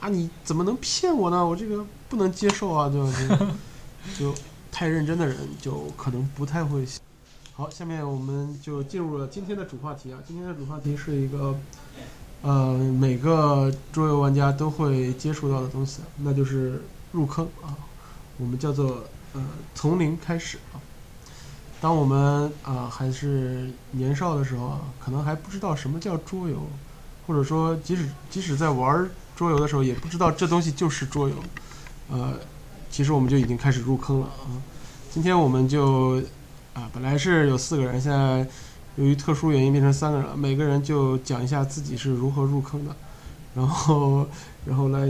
[0.00, 1.46] 啊，你怎么能骗我呢？
[1.46, 3.00] 我这个不能接受啊，对
[3.38, 3.56] 吧？
[4.18, 4.38] 就 就
[4.72, 6.84] 太认真的人就可能不太会。
[7.52, 10.18] 好，下面我们就进入了今天的主话题啊。
[10.26, 11.56] 今天的主话题是一个
[12.42, 17.76] 呃每个桌游玩家都会接触到的东西，那就是入坑啊，
[18.38, 20.82] 我们叫做呃从零开始啊。
[21.84, 26.66] 当我们啊、还是年少的时候啊，可能还不知道什么叫桌游，
[27.26, 31.34] 或者说即使即使在玩桌游的时候，也不知道这东西就是桌游。
[32.10, 32.38] 呃，
[32.90, 34.48] 其实我们就已经开始入坑了啊。
[35.10, 36.22] 今天我们就
[36.72, 38.46] 啊，本来是有四个人，现在
[38.96, 42.96] 由于特殊原因变成三个人了，每个人就讲一下自己是如何入坑的，
[43.54, 44.26] 然后
[44.64, 45.06] 然后来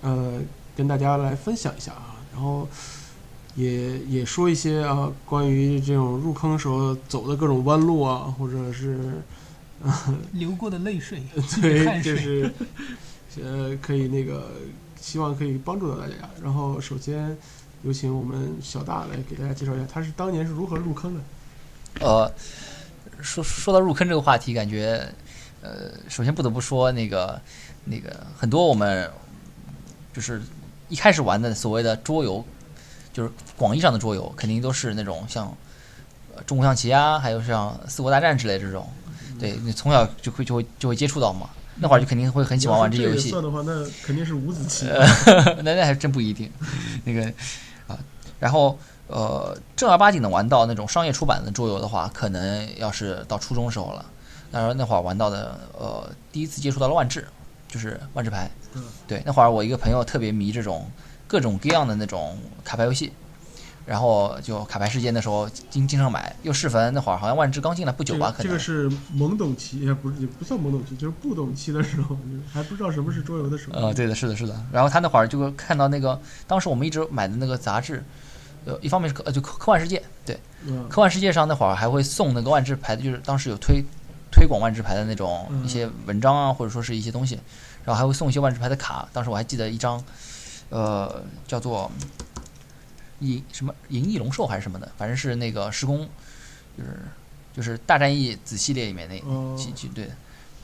[0.00, 0.40] 呃
[0.74, 2.66] 跟大家来分享一下啊，然后
[3.56, 9.22] 也也说一些啊关于这种入坑时候走的各种弯路啊，或者是
[10.32, 11.22] 流过的泪水，
[11.60, 12.52] 对，就是
[13.42, 14.50] 呃可以那个
[15.00, 16.14] 希望可以帮助到大家。
[16.42, 17.36] 然后首先
[17.82, 21.20] 有请我们小大来给大家介绍一下，他是当年是如何入坑的。
[22.00, 22.32] 呃，
[23.20, 25.06] 说说到入坑这个话题，感觉
[25.60, 27.40] 呃，首先不得不说那个
[27.84, 29.10] 那个很多我们
[30.12, 30.40] 就是
[30.88, 32.44] 一开始玩的所谓的桌游，
[33.12, 35.46] 就是广义上的桌游，肯定都是那种像
[36.34, 38.88] 呃中国象棋啊，还有像四国大战之类这种，
[39.38, 43.30] 对你从小就会就会就会接触到嘛，那会儿就肯定会很喜欢玩这游戏。
[43.30, 44.86] 算的话，那肯定是五子棋。
[45.62, 46.50] 那那还真不一定，
[47.04, 47.24] 那个
[47.86, 47.98] 啊，
[48.38, 54.04] 然后呃，正儿八经的玩到那种商业出版的桌游的话，可能要是到初中时候了。
[54.52, 57.26] 当然那会儿玩到的呃，第一次接触到了万智，
[57.68, 58.50] 就是万智牌。
[58.74, 60.88] 嗯对，那会儿我一个朋友特别迷这种
[61.30, 63.12] 各种各样的那种卡牌游戏，
[63.86, 72.18] 然后就卡牌世界那时候经经常买，又适逢那会儿好像万智刚进来不久吧，可能这个是懵懂期，也不是也不算懵懂期，就是不懂期的时候，
[72.52, 73.78] 还不知道什么是桌游的时候。
[73.78, 74.60] 呃，对的，是的，是的。
[74.72, 78.02] 然后他那会儿就看到那个，当时我们一直买的那个杂志，
[78.64, 83.84] 呃，一方面是科呃就科科幻世界，对，嗯，科幻世界上那会儿还会送那个万智牌的，就是当时有推
[84.32, 87.36] 推广万智牌的那种嗯一些文章啊，或者说是一些东西，
[87.84, 89.08] 然后还会送一些万智牌的卡。
[89.12, 90.02] 当时我还记得一张，
[90.70, 91.90] 呃，叫做
[93.20, 96.08] 银什么银翼龙兽还是什么的，反正是那个时空，
[96.78, 96.98] 就是
[97.54, 100.08] 就是大战役子系列里面那哦几几对，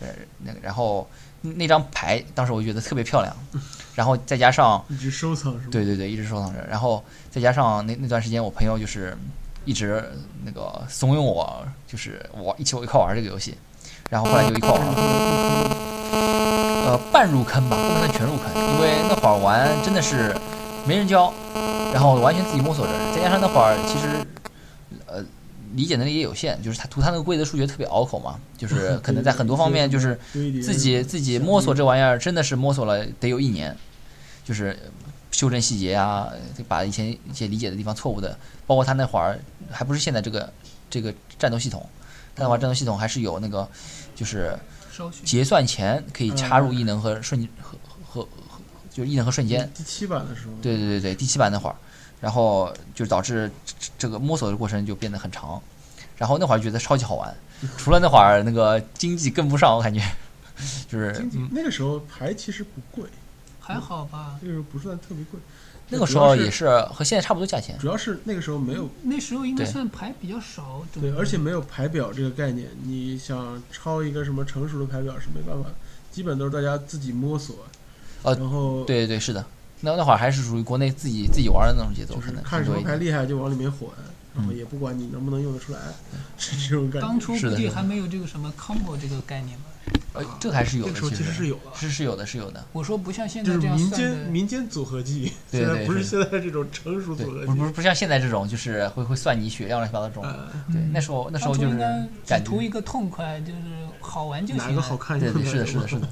[0.01, 1.09] 呃那个然后
[1.43, 3.37] 那张牌当时我就觉得特别漂亮，
[3.95, 5.69] 然后再加上一直收藏是吗？
[5.71, 6.65] 对对对，一直收藏着。
[6.67, 9.17] 然后再加上那那段时间，我朋友就是
[9.65, 10.03] 一直
[10.45, 13.57] 那个怂恿我，就是我一起我一块玩这个游戏。
[14.09, 14.81] 然后后来就一块玩，
[16.87, 20.33] 呃，半入坑吧，不能全入坑，因为那会儿玩真的是
[20.87, 21.35] 没人教，
[21.93, 22.93] 然后完全自己摸索着。
[23.13, 24.07] 再加上那会儿其实
[25.07, 25.21] 呃
[25.75, 33.77] 理解能力也有限，就是他图他那个规则数学特别拗口嘛，就是 可能在很多方面就是自己自己摸索这玩意儿，真的是摸索了得有一年，
[34.45, 34.79] 就是
[35.33, 36.29] 修正细节啊，
[36.69, 39.37] 把以前一些理解的地方错误的，包括他那会儿
[39.73, 40.53] 还不是现在这个
[40.89, 41.85] 这个战斗系统，
[42.37, 43.69] 他那会儿战斗系统还是有那个
[44.15, 44.57] 就是
[45.25, 48.29] 结算前可以插入异能和瞬和和和
[48.91, 51.77] 就是异能和瞬间，第七版的时候，对对对对，第七版那会儿，
[52.21, 55.61] 然后就导致这这个摸索的过程就变得很长，
[56.17, 57.35] 然后那会儿觉得超级好玩，
[57.77, 60.03] 除了那会儿那个经济跟不上，我感觉。
[60.89, 63.07] 就是经济那个时候牌其实不贵，
[63.61, 64.39] 还好吧？
[64.41, 65.39] 那个时候不算特别贵。
[65.89, 67.79] 那个时候也是和现在差不多价钱。
[67.79, 75.71] 主要是那个时候没有那时候应该算牌比较少，整对，而且没有牌表这个概念，你想抄一个什么成熟的牌表是没办法，
[76.11, 77.57] 基本都是大家自己摸索。
[78.23, 79.45] 呃然后对对对，是的，
[79.83, 82.81] 那那会儿还是属于国内自己自己玩的那种节奏，就是看什么。
[82.83, 83.89] 牌厉害就往里面混，
[84.35, 85.79] 然后嗯也不管你能不能用得出来，
[86.37, 87.07] 是这种感觉。
[87.07, 89.67] 当初估计还没有这个什么 combo 这个概念吧？
[90.15, 92.65] 呃，这个还是有的，那时候其实是有，的，是是有的，是有的。
[92.73, 97.73] 我说不像现在这就是民样算的，间民间组合技，现在对对不是现在这种成熟，组合技不是不。
[97.73, 100.25] 不像现在这种，就是会会算你血量乱七八糟这种。
[100.25, 103.59] 呃，对，嗯那时候那时候就是只感觉，图一个痛快，就是
[104.01, 104.57] 好玩就行。
[104.57, 106.09] 哪个好看对对，是的，是的，是的。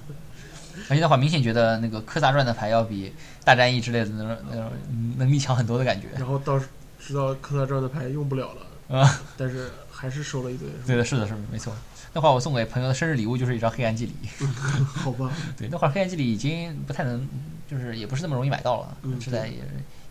[0.91, 4.71] 而且那会儿明显觉得那个柯萨传的牌要比大战役之类的那种那种
[5.17, 6.09] 能力强很多的感觉。
[6.19, 6.67] 然后到时
[6.99, 8.51] 知道科萨传的牌用不了
[8.89, 9.71] 了，啊，但是
[10.05, 11.73] 还是收了一堆，对的，是的，是的，没错。
[12.12, 14.12] 那会儿我送给朋友的生日礼物就是一张黑暗祭礼。
[14.85, 15.33] 好吧？
[15.57, 17.27] 对，那会儿黑暗祭礼已经不太能，
[17.67, 19.62] 就是也不是那么容易买到了，嗯是在野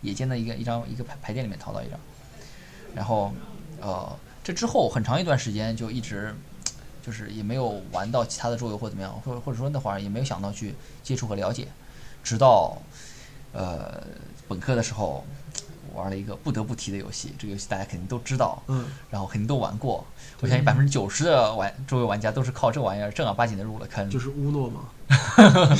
[0.02, 1.98] 野间的一个一张一个牌牌店里面淘到一张。
[2.92, 3.32] 然后，
[3.80, 6.34] 呃，这之后很长一段时间就一直，
[7.00, 11.68] 就是也没有玩到其他的桌游或怎么样，或者或者说那会儿也没有想到去接触和了解，
[12.24, 12.76] 直到，
[13.52, 14.02] 呃，
[14.48, 15.24] 本科的时候。
[15.94, 20.04] 玩了一个不得不提的游戏，这个游戏大家肯定都知道，嗯，然后肯定都玩过。
[20.40, 24.08] 我相信百分之九十的玩周围玩家都是靠这玩意儿正儿八经的入了坑。
[24.10, 24.80] 就是乌诺嘛。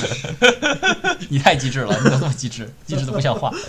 [1.29, 2.73] 你太机智了，你怎么这么机智？
[2.87, 3.53] 机智的不像话。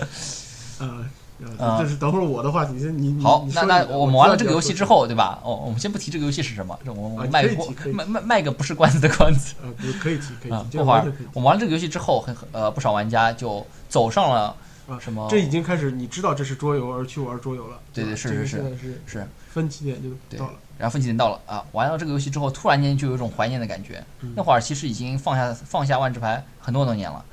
[1.60, 5.38] 呃这是等会儿我的话题，先你你好，那那我们玩了这个游戏之后，对吧？
[5.44, 9.54] 哦，我们先不提这个游戏是什么，这我卖个关可以提可以提卖卖卖个不是关子的关子
[10.02, 10.78] 可以提可以啊提，。
[10.78, 14.56] 这不会儿我们玩了这个游戏之后，很很呃不少玩家就走上了
[14.88, 17.80] 啊什么这已经开始，你知道这是桌游而去玩桌游了。
[17.94, 20.54] 对对是是是是，分歧点就对到了。
[20.78, 24.04] 然后分歧点到了啊，玩了这个游戏之后，突然间就有一种怀念的感觉。
[24.22, 27.24] 嗯那会儿其实已经放下放下万智牌很多很多年了，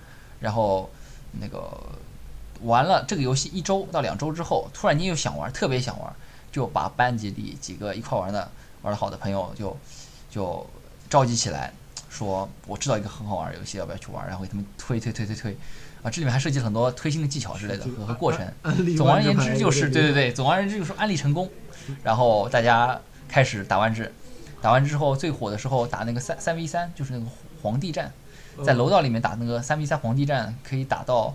[0.41, 0.89] 然后
[1.41, 1.71] 那个
[2.63, 6.13] 玩了这个游戏一周到两周之后，突然间又想玩，特别想玩，
[6.53, 8.51] 就把班级里几个一块玩的
[8.83, 9.77] 玩的好的朋友就
[10.31, 10.65] 就
[11.11, 11.73] 召集起来，
[12.09, 14.25] 说我知道一个很好玩的游戏，要不要去玩？
[14.27, 15.57] 然后给他们推推推推推，
[16.03, 18.47] 啊，这里面还涉及了很多推新的技巧之类的和和过程。
[18.97, 21.49] 总而言之就是，对对对，总而言之就是安利成功，
[22.03, 24.13] 然后大家开始打万智，
[24.61, 27.27] 打完之后最火的时候打那个三三 v 三，就是那个
[27.63, 28.13] 皇帝战，
[28.65, 31.35] 在楼道里面打那个三 v 三皇帝战，可以打到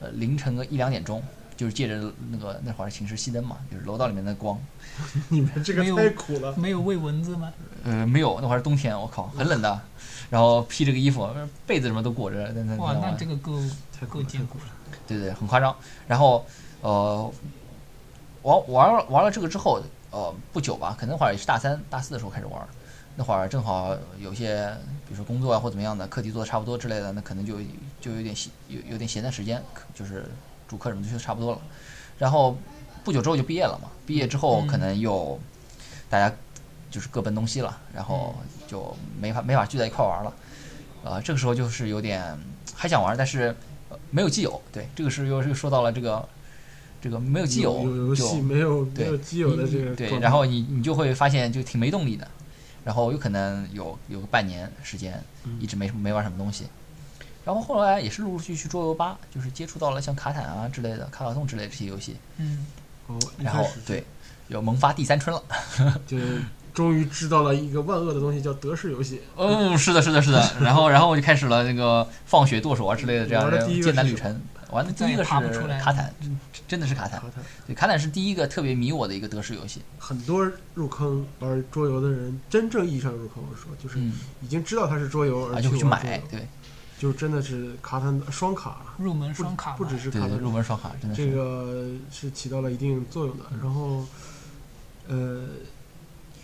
[0.00, 1.22] 呃凌晨个一两点钟，
[1.54, 4.58] 就是借着那个那会儿寝室熄灯嘛，就是楼道里面的光，
[5.28, 6.54] 你们这个太苦了。
[6.56, 7.52] 没有喂蚊子吗？
[7.84, 9.80] 呃，没有，那会儿是冬天，我靠，很冷的，
[10.30, 11.28] 然后披着个衣服，
[11.66, 13.52] 被子什么都裹着，哇，那这个够
[13.92, 14.64] 太苦了够艰苦了。
[15.06, 15.74] 对对，很夸张。
[16.06, 16.44] 然后
[16.80, 17.32] 呃，
[18.42, 22.66] 玩玩了玩了这个之后，呃，不久吧，可能那会儿也是大三、大四的时候开始玩，
[23.16, 24.72] 那会儿正好有些，
[25.06, 27.58] 比如说工作啊或怎么样的，课题做的差不多之类的，那可能就
[28.00, 29.62] 就有点闲有有点闲的时间，
[29.94, 30.24] 就是
[30.66, 31.60] 主课什么的就差不多了。
[32.18, 32.56] 然后
[33.04, 35.38] 不久之后就毕业了嘛，毕业之后可能又
[36.08, 36.34] 大家
[36.90, 38.34] 就是各奔东西了，然后
[38.66, 40.32] 就没法没法聚在一块玩了。
[41.04, 42.36] 呃，这个时候就是有点
[42.74, 43.54] 还想玩，但是、
[43.88, 44.60] 呃没有基友。
[44.72, 46.28] 对，这个是又是说到了这个
[47.00, 52.26] 这个没有基友，有游戏没有没对有基友的这个对，然后你你就会发现就挺没动力的，
[52.84, 56.66] 然后有可能有有个半年时间嗯一直没没玩什么东西，
[57.44, 62.66] 然后后来也是陆陆续续桌游吧，就是接触到了像卡坦啊之类的、卡卡颂之类的这些游戏，嗯，
[63.06, 64.02] 哦，然后对，
[64.48, 65.42] 有萌发第三春了。
[66.06, 66.16] 就
[66.76, 69.22] 终于知道了一个万恶的东西叫德式游戏。
[69.34, 70.46] 哦，是的，是的，是的。
[70.60, 74.38] 然后，然后我就开始了那个放血剁手啊之类的这样的艰难旅程。
[74.70, 75.30] 玩的第一个是
[75.80, 76.12] 卡坦，
[76.68, 77.22] 真的是卡坦。
[77.66, 79.80] 对，卡坦是第一个特别迷我的一个德式游戏。
[79.98, 84.12] 很多入坑玩桌游的人，真正意义上入坑，我说就是嗯，
[84.42, 86.46] 已经知道它是桌游啊，而且会去买对
[86.98, 91.30] 就真的是卡坦双卡，入门双卡不只是卡坦入门双卡真的这。
[91.30, 93.44] 个是起到了一定作用的。
[93.62, 94.04] 然后，
[95.06, 95.44] 呃，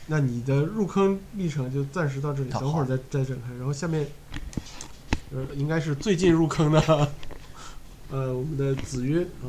[0.07, 3.55] 那你的入坑历程就暂时到这里，等会儿再再展开。
[3.55, 4.07] 然后下面，
[5.33, 6.81] 呃，应该是最近入坑的，
[8.11, 9.47] 呃，我们的子曰啊，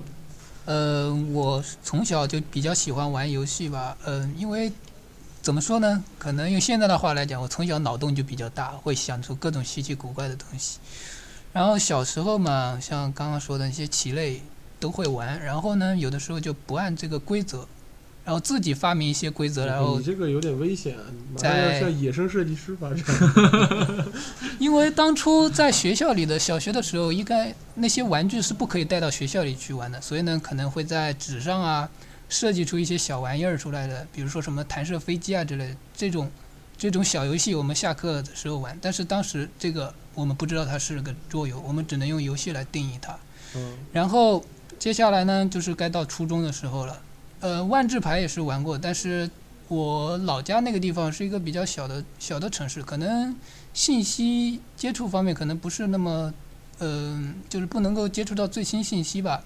[0.66, 4.72] 呃，我从小就比较喜欢玩游戏吧，嗯、因为
[5.42, 6.04] 怎么说呢？
[6.18, 10.80] 可能用现在的话来讲，我从小脑洞就比较大，会想出各种稀奇古怪的东西。
[11.52, 14.42] 然后小时候嘛，像刚刚说的那些棋类
[14.80, 17.68] 都会玩，然后呢，有的时候就不按这个规则，
[18.26, 20.96] 然后自己发明一些规则，然后你这个有点危险
[21.36, 23.04] 在向野生设计师发展。
[24.60, 31.90] 因为当初在学校里的小学的时候，应该那些玩具是不可以带到学校里去玩的，所以呢，可能会在纸上啊
[32.30, 36.32] 设计出一些小玩意儿出来的，比如说什么弹射飞机啊之类的这种
[36.78, 38.78] 这种小游戏，我们下课的时候玩。
[38.82, 43.18] 但是当时这个我们不知道它是个桌游，我们只能用游戏来定义它。
[43.56, 44.46] 嗯，然后
[44.80, 47.02] 接下来呢，就是该到初中的时候了。
[47.44, 49.30] 呃，万智牌也是玩过，但是
[49.68, 53.36] 我老家那个地方是一个比较小的小的城市，可能
[53.74, 56.34] 信息接触方面可能不是那么，
[56.80, 59.44] 嗯、就是不能够接触到最新信息吧。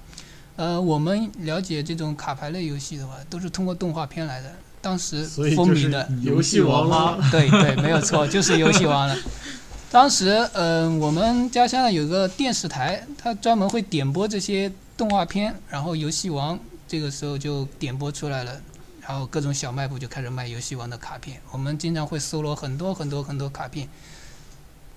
[0.58, 6.08] 呃，我们了解这种卡牌类游戏的话，都是通过动画片来的，当时风靡的。
[6.22, 7.18] 游戏王啦。
[7.32, 9.18] 对对，没有错，就是游戏王了。
[9.90, 18.62] 当时，嗯、我们家乡有个电视台，它专门会点播这些动画片，然后游戏王这个时候就点播出来了，
[19.06, 23.88] 然后各种小卖部就开始卖游戏王的卡片，我们经常会搜罗很多很多很多卡片，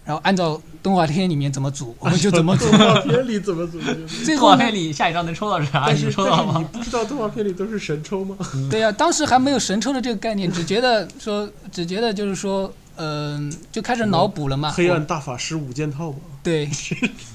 [0.04, 2.78] 然后按照动画片里面怎么组， 我们就怎么组动。
[2.78, 3.94] 画片里怎么组的？
[4.24, 5.84] 最后动画片，里下一张能抽到啥？
[5.86, 6.52] 但是你抽到了吗？
[6.54, 8.36] 但是你不知道动画片里都是神抽吗？
[8.70, 14.70] 对呀、当时还没有神抽的这个概念，只觉得说，只觉得就是说，嗯、就开始脑补了嘛。
[14.70, 16.18] 黑暗大法师五件套嘛。
[16.42, 16.70] 对，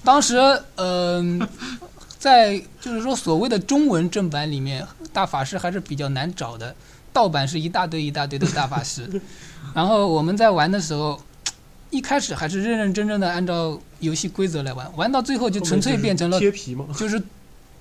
[0.04, 0.38] 当时
[0.76, 1.40] 嗯、
[2.26, 4.84] 在就是说所谓的中文正版里面，
[5.14, 6.76] 大法师还是比较难找的，
[7.14, 9.08] 盗版是一大堆一大堆的大法师。
[9.76, 11.22] 然后我们在玩的时候，
[11.92, 16.88] 一开始还是认认真真的按照游戏规则来玩，玩到最后就纯粹变成了贴皮嘛。
[16.98, 17.22] 就是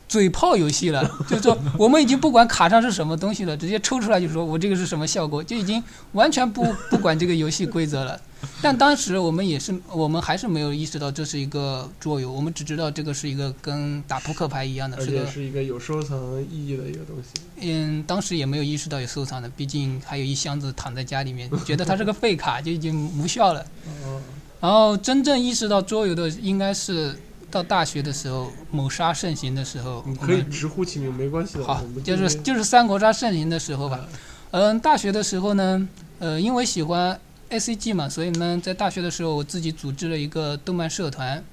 [0.09, 8.21] 嘴炮游戏了， 就是说我们已经不管卡上是什么东西了，直接抽出来就说我这个是什么效果，就已经完全不 不管这个游戏规则了。
[8.61, 16.19] 但当时我们也是，我们还是没有意识到这是一个桌游，我们只知道这个是一个跟打扑克牌一样的，而是个且是一个有收藏
[16.53, 17.41] 意义的一个东西。
[17.61, 23.61] 嗯，当时也没有意识到有收藏的，毕竟还有一箱子躺在家里面， 觉得它是个废卡，就已经无效了。
[24.05, 24.21] 哦，
[24.61, 27.19] 然后真正意识到桌游的，应该是
[27.55, 31.65] 到大学的时候，谋杀盛行的时候，你可以直呼其名，没关系的。
[31.65, 34.09] 好，就是就是三国杀盛行的时候吧。
[34.51, 35.89] 嗯，大学的时候呢，
[36.19, 37.17] 呃，因为喜欢
[37.51, 41.45] A C G 嘛，所以呢，在大学的时候我自己组织了一个动漫社团。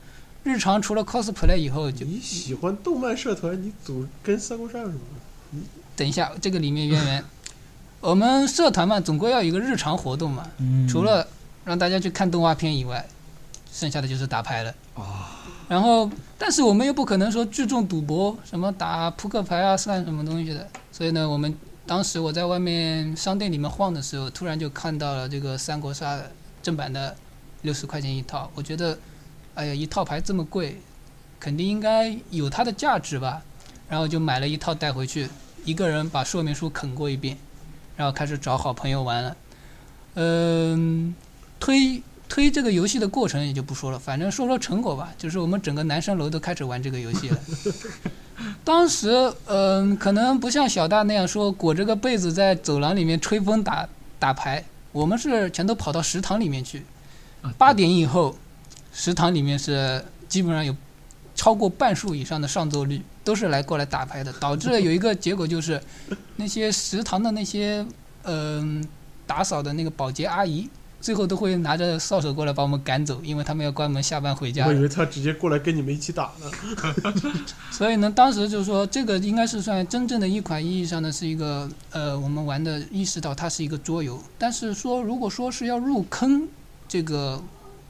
[0.43, 4.99] 日常除了 cosplay 以后，就你喜欢动漫社团，你组跟三国杀有什么？
[5.95, 7.23] 等一下，这个里面渊源，
[7.99, 11.27] 我们社团嘛，总归要有一个日常活动嘛，嗯除了
[11.63, 13.05] 让大家去看动画片以外，
[13.71, 14.73] 剩下的就是打牌了。
[14.95, 15.05] 哦
[15.71, 20.67] 然后，但是我们又不可能说聚众赌博，什么打扑克牌啊，算什么东西的。
[20.91, 21.57] 所以呢，我们
[21.87, 26.21] 当时我在外面商店里面晃的时候，突然就看到了这个三国杀
[26.61, 27.15] 正版的
[27.61, 28.51] 六十块钱一套。
[28.53, 28.99] 我觉得，
[29.55, 30.81] 哎呀，一套牌这么贵，
[31.39, 33.41] 肯定应该有它的价值吧。
[33.87, 35.29] 然后就买了一套带回去，
[35.63, 37.37] 一个人把说明书啃过一遍，
[37.95, 39.37] 然后开始找好朋友玩了。
[40.15, 41.15] 嗯，
[41.61, 47.37] 推推这个游戏的过程也就不说了，反正说说成果吧，就是我们整个男生楼都开始玩这个游戏了。
[48.63, 53.85] 当时，嗯、可能不像小大那样说裹着个被子在走廊里面吹风打
[54.17, 54.63] 打牌，
[54.93, 56.85] 我们是全都跑到食堂里面去。
[57.57, 58.33] 八点以后，
[58.93, 60.73] 食堂里面是基本上有
[61.35, 65.83] 超过半数以上的上座率，都是来过来打牌的，导致了有一个结果就是，
[66.37, 67.85] 那些食堂的那些
[68.23, 68.81] 嗯、
[69.27, 70.69] 打扫的那个保洁阿姨，
[71.01, 74.67] 最后都会拿着扫帚过来把我们赶走，因为他们要关门下班回家。
[74.67, 76.51] 我以为他直接过来跟你们一起打呢。
[77.71, 84.21] 所以呢，当时就是说这个应该是算真正的一款意义上的是一个呃，我们玩的意识到它是一个桌游。
[84.37, 86.47] 但是说如果说是要入坑，
[86.87, 87.41] 这个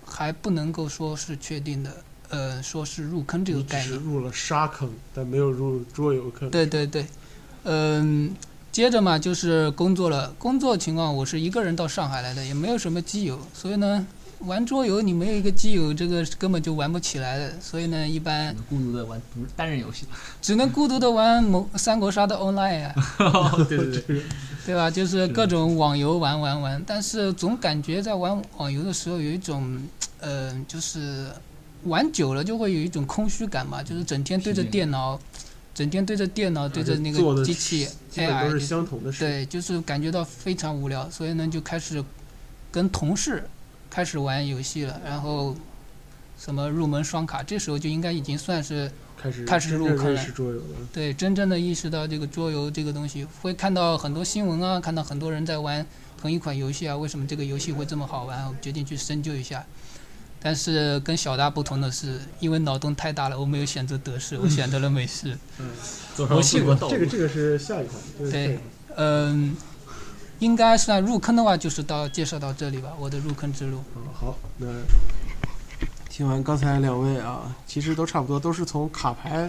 [0.06, 1.92] 还不能够说是确定的。
[2.34, 6.50] 呃，说是入坑这个概念，是入了沙坑，但没有入桌游坑。
[6.50, 7.06] 对对对，
[7.64, 8.34] 嗯，
[8.72, 10.34] 接着嘛就是工作了。
[10.38, 14.08] 工作情况，我是一个人到上海来的，也没有什么基友，所以呢，
[14.40, 17.54] 玩桌游你没有一个基友，这个根本就玩不起来的。
[17.60, 20.06] 所以呢，一般孤独的玩独单人游戏，
[20.42, 22.96] 只能孤独的玩某三国杀的 online 啊。
[23.68, 24.22] 对对对，
[24.66, 24.90] 对吧？
[24.90, 29.78] 就是各种网游玩玩玩，但是总感觉在玩网游的时候有一种，
[30.22, 31.28] 呃，就是
[31.84, 35.20] 玩久了就会有一种空虚感嘛，就是整天对着电脑，
[35.74, 39.20] 整天对着电脑对着那个机器 AI，是相同的事。
[39.20, 42.04] 对，就是感觉到非常无聊，所以呢就开始
[42.72, 43.44] 跟同事
[43.90, 45.56] 开始玩游戏了，然后
[46.38, 50.26] 什么入门双卡，这时候就应该已经算是开始开始入坑了。
[50.92, 55.86] 对，真正的意识到这个桌游这个东西，会看到很多新闻啊，看到很多人在玩
[56.20, 58.46] 同一款游戏啊，为什么这个游戏会这么好玩？
[58.48, 59.66] 我决定去深究一下。
[60.44, 65.38] 但是跟小大不同的是，因为脑洞太大了，我没有选择德式，我选择了美式。
[65.60, 65.70] 嗯，
[66.30, 68.60] 我去过这个道这个这个是下一款，这个对
[68.96, 69.56] 嗯，
[70.40, 73.84] 应该算入坑的话，就是到介绍到这里吧，我的入坑之路。
[73.96, 74.68] 嗯，好，那
[76.10, 79.48] 听完刚才两位啊，其实都差不多，都是从卡牌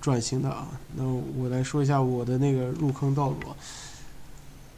[0.00, 0.66] 转型的啊。
[0.96, 3.56] 那我来说一下我的那个入坑道路啊。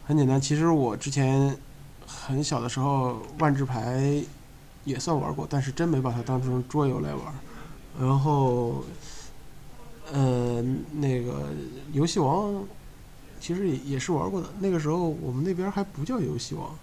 [0.06, 1.56] 很简单，其实我之前
[2.06, 4.22] 很小的时候万智牌
[4.84, 7.22] 也算玩过，但是真没把它当成桌游来玩。
[8.00, 8.84] 然后，
[10.12, 10.62] 呃，
[10.92, 11.48] 那个
[11.92, 12.64] 游戏王
[13.40, 14.48] 其实也也是玩过的。
[14.60, 16.76] 那个时候我们那边还不叫游戏王，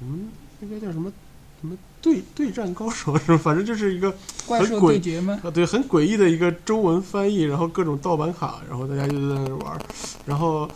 [0.00, 0.28] 我们
[0.60, 1.12] 那边叫什么
[1.60, 3.38] 什么对对战高手是吧？
[3.38, 4.14] 反正就是一个
[4.46, 5.40] 怪兽很诡对决吗？
[5.42, 9.80] 啊，对，很诡异的一个中文翻译，然后各种盗版卡，然后大家就在那玩儿，
[10.24, 10.68] 然后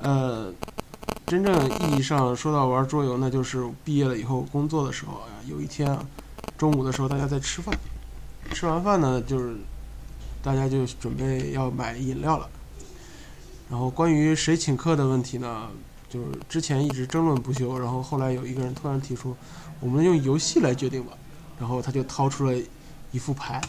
[0.00, 0.52] 呃，
[1.26, 6.04] 真正意义上说到玩桌游，那就是毕业了以后工作的时候啊，有一天啊，
[6.56, 7.76] 中午的时候大家在吃饭，
[8.52, 9.56] 吃完饭呢，就是
[10.42, 12.48] 大家就准备要买饮料了，
[13.70, 15.68] 然后关于谁请客的问题呢，
[16.08, 19.36] 就是之前一直争论不休，然后后来有一个人突然提出，
[19.80, 21.12] 我们用游戏来决定吧，
[21.58, 22.56] 然后他就掏出了
[23.12, 23.60] 一副牌。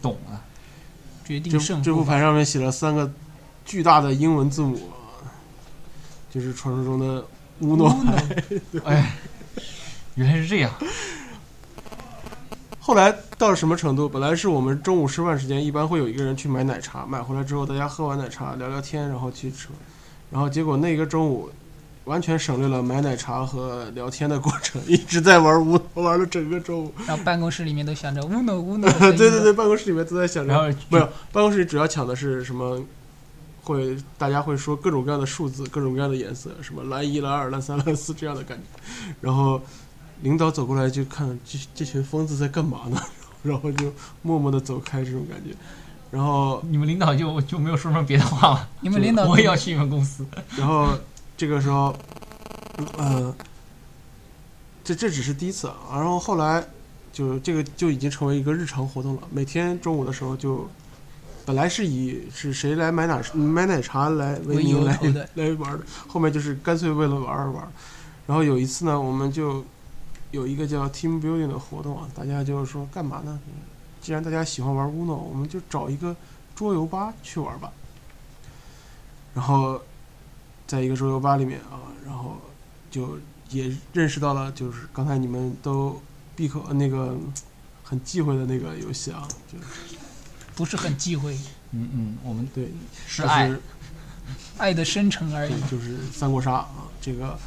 [0.00, 0.42] 懂了，
[1.24, 1.84] 决定这胜负。
[1.84, 3.08] 这副牌上面写了三个
[3.64, 4.90] 巨大的英文字母，
[6.28, 7.24] 就是传说中的
[7.60, 8.44] 乌诺牌。
[8.84, 9.14] 哎，
[10.14, 10.70] 原来是这样，
[12.78, 14.08] 后来到了什么程度？
[14.08, 19.68] 本来是我们中午吃饭时间，一般会有一个人去买奶茶，买回来之后大家喝完奶茶聊聊天，然后去吃，
[20.30, 21.50] 然后结果那个中午。
[22.04, 26.92] 完全省略了买奶茶和聊天的过程， 一直在玩乌诺，玩了整个中午。
[27.06, 28.90] 然后办公室里面都想着乌诺乌诺。
[28.98, 32.82] 对对对，办公室里面都在想着然后没有，办公室里主要抢的是什么？
[33.62, 38.64] 会大家会说各种各样的数字，各种各样的颜色，什么蓝一、蓝二、蓝三、蓝四这样的感觉。
[39.20, 39.62] 然后
[40.22, 43.00] 领导走过来就看这这群疯子在干嘛呢？
[43.42, 43.92] 然后就
[44.22, 45.54] 默默的走开这种感觉。
[46.10, 48.68] 然后你们领导就就没有说什么别的话了？
[48.82, 50.90] 你们领导我也要去你们公司，然后
[51.36, 51.96] 这个时候，
[52.98, 53.34] 呃，
[54.84, 55.76] 这这只是第一次啊。
[55.92, 56.62] 然后后来
[57.12, 59.22] 就这个就已经成为一个日常活动了。
[59.30, 60.68] 每天中午的时候就，
[61.46, 67.72] 本来是以是谁来买奶买奶茶来为为名来由头的来玩的，后面就是干脆为了玩而玩。
[68.26, 69.64] 然后有一次呢，我们就
[70.32, 73.38] 有一个叫 team building 的活动啊，大家就是说干嘛呢？
[74.00, 76.16] 既然大家喜欢玩 Uno，我们就找一个
[76.56, 77.72] 桌游吧去玩吧。
[79.34, 79.80] 然后
[80.66, 82.36] 在一个桌游吧里面啊，然后
[82.90, 83.18] 就
[83.50, 86.02] 也认识到了，就是刚才你们都
[86.34, 87.16] 闭口呃那个
[87.84, 89.58] 很忌讳的那个游戏啊，就
[90.54, 91.34] 不是很忌讳，
[91.70, 92.72] 嗯嗯，我们对，
[93.06, 93.60] 是爱就是
[94.58, 95.70] 爱的深沉而已对，。
[95.70, 97.38] 就是三国杀啊，这个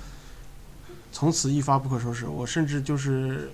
[1.16, 2.28] 从此一发不可收拾。
[2.28, 3.50] 我甚至就是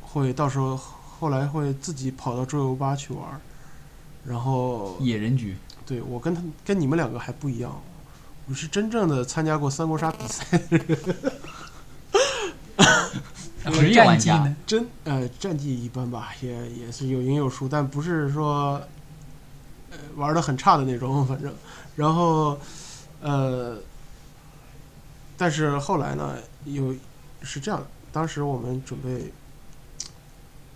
[0.00, 3.38] 会到时候后来会自己跑到桌游吧去玩，
[4.24, 5.54] 然后野人局，
[5.84, 7.78] 对我跟他跟你们两个还不一样，
[8.48, 10.98] 我是真正的参加过三国杀比赛的人，
[13.74, 14.56] 职业玩家战绩呢？
[14.66, 18.80] 真呃战绩一般吧，也也是有赢有输，但不是说
[19.90, 21.52] 呃玩的很差的那种，反正
[21.94, 22.58] 然后
[23.20, 23.76] 呃，
[25.42, 26.36] 但是后来呢，
[26.66, 26.94] 有
[27.42, 29.32] 是这样的，当时我们准备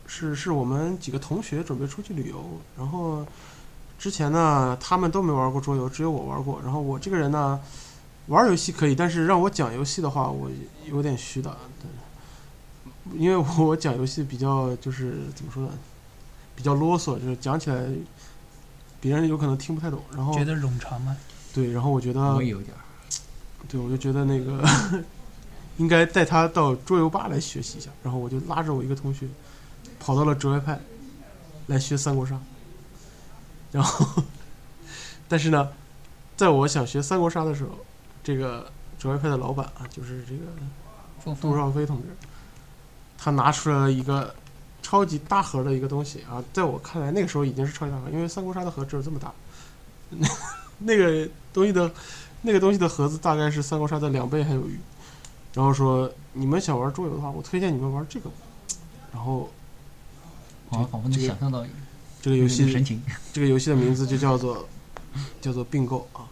[0.09, 2.43] 是是我们几个同学准备出去旅游，
[2.77, 3.25] 然后
[3.97, 7.61] 之前呢他们都没玩过桌游，只有我玩过，然后我这个人呢
[8.27, 10.51] 玩游戏可以，但是让我讲游戏的话，我
[10.87, 11.89] 有点虚的，对。
[13.17, 15.69] 因为我讲游戏比较就是怎么说呢，
[16.57, 17.87] 比较啰嗦，就是讲起来
[19.01, 20.03] 别人有可能听不太懂。
[20.17, 21.17] 然后觉得冗长吗？
[21.55, 22.81] 对，然后我觉得我有点儿。
[23.69, 24.63] 对，我就觉得那个
[25.77, 27.91] 应该带他到桌游吧来学习一下。
[28.03, 29.27] 然后我就拉着我一个同学
[29.99, 30.81] 跑到了折外派
[31.67, 32.41] 来学三国杀。
[33.73, 34.23] 然后，
[35.29, 35.69] 但是呢，
[36.37, 37.71] 在我想学三国杀的时候，
[38.23, 42.05] 这个折外派的老板啊，就是这个杜少飞同志，
[43.19, 44.35] 他拿出了一个
[44.81, 49.35] 超级大盒的一个东西啊，在我看来那个时候已经是超级大盒，因为三国杀的盒只有这么大，
[50.79, 51.91] 那个东西的，
[52.47, 54.79] 那个东西的盒子大概是三国杀的两倍还有余。
[55.53, 58.31] 然后说你们想玩桌游的话，我推荐你们玩这个。
[59.13, 59.51] 然后
[60.69, 61.67] 我仿佛能这个想象到
[62.23, 63.03] 这个游那个戏神情。
[63.33, 64.69] 这个游戏的名字就叫做
[65.41, 66.23] 叫做并购啊。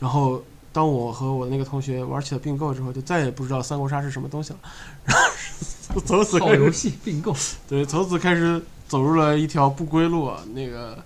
[0.00, 4.58] 然后当我和我那个同学玩起了并购之后，就再也不知道三国杀是什么东西了。
[5.06, 5.16] 然
[5.94, 7.34] 后从此开始游戏并购，
[7.66, 11.02] 对，从此开始走入了一条不归路啊，那个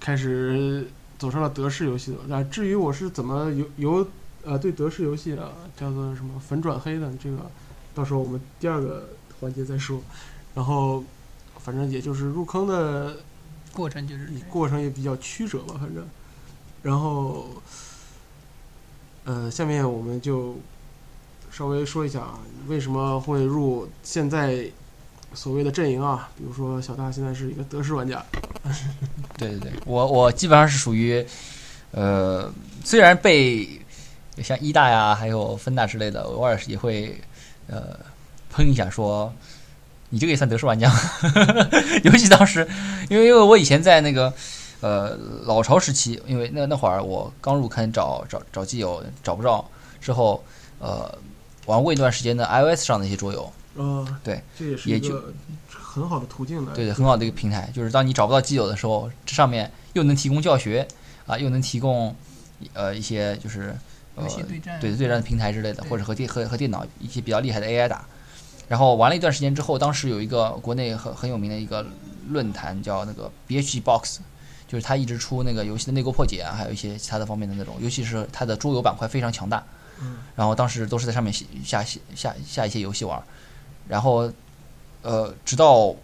[0.00, 0.88] 开始
[1.18, 2.18] 走上了德式游戏的。
[2.28, 4.08] 那至于我是怎么由由
[4.44, 7.50] 呃对德式游戏啊叫做什么粉转黑的，这个
[7.94, 9.10] 到时候我们第二个
[9.40, 10.00] 环节再说。
[10.54, 11.04] 然后
[11.58, 13.18] 反正也就是入坑的
[13.72, 16.06] 过程就是过程也比较曲折吧，反正。
[16.82, 17.48] 然后，
[19.24, 20.56] 呃，下面我们就
[21.50, 22.38] 稍微说一下啊，
[22.68, 24.70] 为什么会入现在
[25.34, 26.28] 所谓的阵营啊？
[26.36, 28.24] 比如说小大现在是一个德式玩家，
[29.36, 31.24] 对对对，我我基本上是属于，
[31.92, 32.52] 呃，
[32.84, 33.68] 虽然被
[34.42, 37.20] 像一大呀，还有分大之类的，偶尔也会
[37.68, 37.98] 呃
[38.50, 39.32] 喷一下说。
[40.08, 41.00] 你这个也算德式玩家吗？
[42.04, 42.66] 尤其当时，
[43.10, 44.32] 因为因为我以前在那个
[44.80, 49.68] 呃老巢时期，因为那那会儿我刚入坑找找找基友找不着，
[50.00, 50.42] 之后
[50.78, 51.12] 呃
[51.66, 55.34] 玩过一段时间的 iOS 上的一些桌游，呃，对，这也是也就一个
[55.68, 60.86] 很好的途径来，对对，很好的一个平台，就是当你找不到基友的时候，这上面又能提供教学
[61.26, 62.14] 啊，又能提供
[62.72, 63.76] 呃一些就是
[64.14, 68.04] 呃对，对对战的平台之类的，或者和电和和电脑一些比较厉害的 AI 打。
[68.68, 71.86] 然后玩了一段时间之后，当时有一个国内很很有名的一个
[72.28, 74.18] 论坛叫那个 BHG Box，
[74.66, 79.64] 就是他一直出那个游戏的内购破解啊，还有一些其他的方面的那种，尤其是它的桌游板块非常强大。
[80.00, 83.22] 嗯然后当时都是在上面下下下下一些游戏玩，
[83.88, 84.30] 然后
[85.02, 85.94] 呃，直到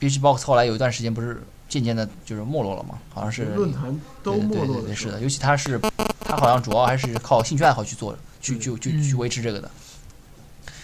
[0.00, 5.80] BHG Box 后来有一段时间不是渐渐的就是没落了嘛，好像是论坛都对对没对对对，是的，尤其他是
[6.20, 9.70] 他好像主要还是靠兴趣爱好去做，去去去去嗯维持这个的。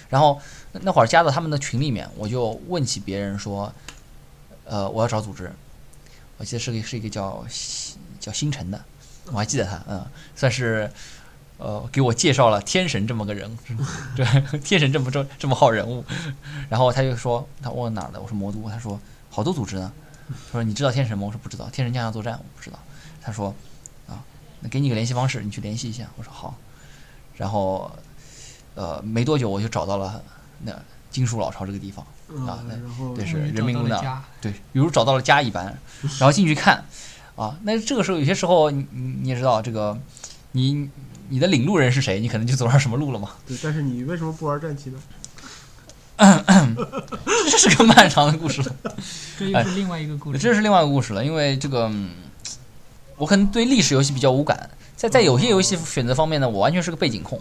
[0.09, 0.41] 然后
[0.73, 3.73] 那那会儿加到他们的群里面，我就问起别人说，
[4.65, 5.53] 呃，我要找组织，
[6.37, 7.45] 我记得是个是一个叫
[8.19, 8.85] 叫星辰的，
[9.27, 10.91] 我还记得他，嗯，算是
[11.61, 13.59] 呃给我介绍了天神这么个人，
[14.17, 16.05] 对，天神这么这这么号人物。
[16.69, 18.99] 然后他就说，他问我哪儿的，我说魔都，他说
[19.31, 19.93] 好多组织呢，
[20.29, 21.27] 他说你知道天神吗？
[21.27, 22.79] 我说不知道，天神将要作战我不知道。
[23.23, 23.55] 他说
[24.09, 24.19] 啊，
[24.61, 26.07] 那给你个联系方式，你去联系一下。
[26.17, 26.57] 我说好。
[27.37, 27.91] 然后
[28.75, 30.23] 呃没多久我就找到了
[30.63, 30.73] 那
[31.11, 35.67] 金属老巢这个地方，嗯啊对然后对是人民公党到了家，对，比如找到了家一般，
[36.21, 36.85] 然后进去看
[37.37, 39.99] 啊，那这个时候有些时候你你你也知道这个
[40.53, 40.89] 你
[41.31, 43.31] 你的领路人是谁，你可能就走上什么路了嘛。
[43.47, 45.01] 对，但是你为什么不玩战棋呢？
[47.51, 48.77] 这是个漫长的故事了。
[49.39, 50.39] 这又是另外一个故事。
[50.39, 52.11] 这是另外一个故事了，因为这个，嗯
[53.17, 57.41] 我可能对历史游戏比较无感，在在有些游戏选择方面呢，我完全是个背景控，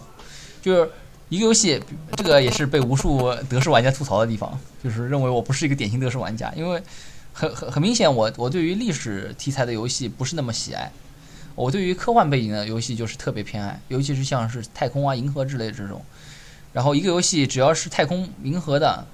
[0.62, 0.90] 就是
[1.28, 1.82] 一个游戏，
[2.16, 6.82] 这个也是被无数德式玩家吐槽的地方，就是认为我不是一个典型德式玩家，因为
[7.32, 10.90] 很很很明显我，我对于历史题材的游戏不是那么喜爱，
[11.54, 16.02] 我对于科幻背景的游戏就是特别偏爱，尤其是像是太空啊、银河之类的这种。
[16.72, 19.04] 然后一个游戏只要是太空、银河的，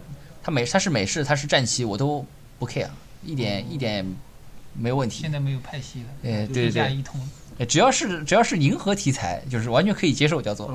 [0.43, 2.25] 它美它是美式，它是战棋，我都
[2.59, 2.89] 不 care，
[3.25, 4.07] 一点一点
[4.75, 5.33] 没问题现。
[5.33, 7.21] 在没有派系了，哎，对一对对，一通。
[7.59, 10.69] 哎只要是只要是银河题材，就是完全可以接受，叫做。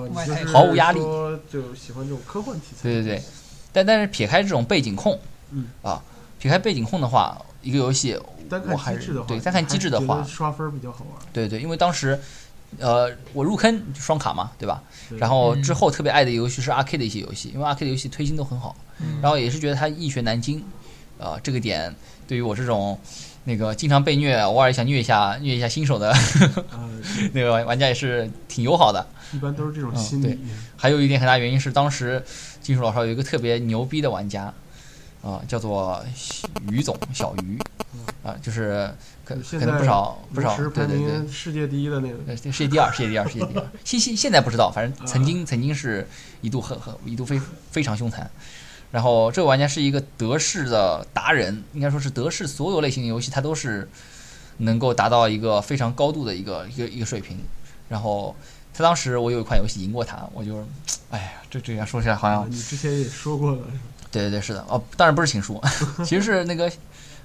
[0.47, 2.81] 毫无压力说就喜欢这种科幻题材。
[2.81, 3.23] 对对对，
[3.71, 5.19] 但但是撇开这种背景控，
[5.51, 6.01] 嗯啊，
[6.39, 11.23] 撇开背景控的话，一个游戏单看我还是机制的话，对单看机制的话，刷分比较好玩。
[11.31, 12.19] 对对，因为当时，
[12.79, 14.81] 呃，我入坑就双卡嘛，对吧？
[15.09, 20.63] 对然后嗯之后特别爱的游戏是 R K 的一些游戏，因为 R K 的游戏推进都很好，嗯然后也是觉得它易学难精，
[21.19, 21.93] 啊、这个点
[22.27, 22.99] 对于我这种
[23.45, 26.11] 那个经常被虐，偶尔想虐一下虐一下新手的
[26.71, 26.89] 呃，
[27.33, 29.05] 那个玩玩家也是挺友好的。
[29.33, 30.37] 一般都是这种嗯对心理。
[30.75, 32.21] 还有一点很大原因是，当时
[32.61, 34.53] 金属老少有一个特别牛逼的玩家，
[35.21, 36.03] 啊、叫做
[36.69, 37.59] 于总小于，
[38.23, 38.91] 啊、就是
[39.23, 43.65] 可可能不少不少，对对对，世界第一的那个，呃，世界第二，世界第二，世界第二。
[43.85, 46.07] 现现现在不知道，反正曾经曾经是
[46.41, 48.29] 一度很很一度非非常凶残。
[48.91, 53.87] 然后这个玩家是一个德式的达人，应该说是德式所有类型的游戏他都是
[54.57, 57.37] 能够达到一个非常高度的一个一个一个水平。
[57.87, 58.35] 然后
[58.73, 60.67] 他当时我有一款游戏赢过他，我就，
[61.09, 63.59] 哎呀，这这样说起来好像啊，你之前也说过了，
[64.11, 65.61] 对对对，是的，哦，当然不是情书，
[66.05, 66.69] 其实是那个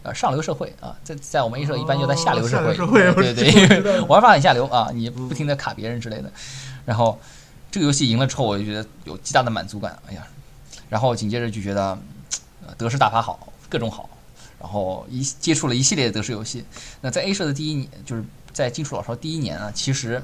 [0.02, 6.30] 呃上流社会啊，在在我们 A 社一般就在下流社会，哦社会我对对，因为玩法很下流啊，你不停的卡别人之类的，
[6.84, 7.18] 然后
[7.70, 10.26] 这个游戏赢了之后，我就觉得有极大的满足感，哎呀，
[10.88, 11.98] 然后紧接着就觉得
[12.66, 14.08] 呃德式大法好，各种好，
[14.60, 16.64] 然后一接触了一系列的得失游戏，
[17.00, 20.22] 那在 A 社的第一年，就是在金属老巢第一年啊，其实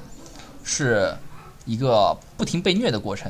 [0.63, 1.13] 是
[1.65, 3.29] 一个不停被虐的过程。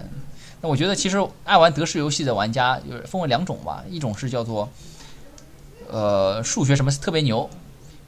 [0.63, 4.69] 那我觉得其实爱玩德式游戏的玩家有分为两种吧，一种是叫做
[5.91, 7.49] 呃数学什么特别牛，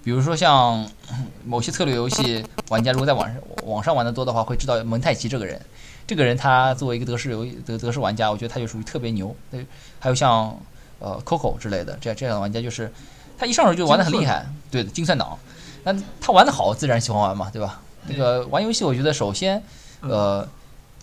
[0.05, 5.61] 比如说像嗯某些策略游戏玩家如果在网上网上玩的多的话，会知道蒙太奇这个人。
[6.07, 9.35] 这个人他作为一个德式游德德式玩家，我觉得他就属于特别牛。
[9.51, 9.65] 对，
[9.99, 10.57] 还有像
[10.99, 12.89] 呃 Coco 之类的这样这样的玩家，就是
[13.37, 15.37] 他一上手就玩的很厉害，对的，精算脑。
[15.83, 17.81] 那他玩的好，自然喜欢玩嘛，对吧？
[18.07, 19.61] 那个玩游戏，我觉得首先
[19.99, 20.47] 呃，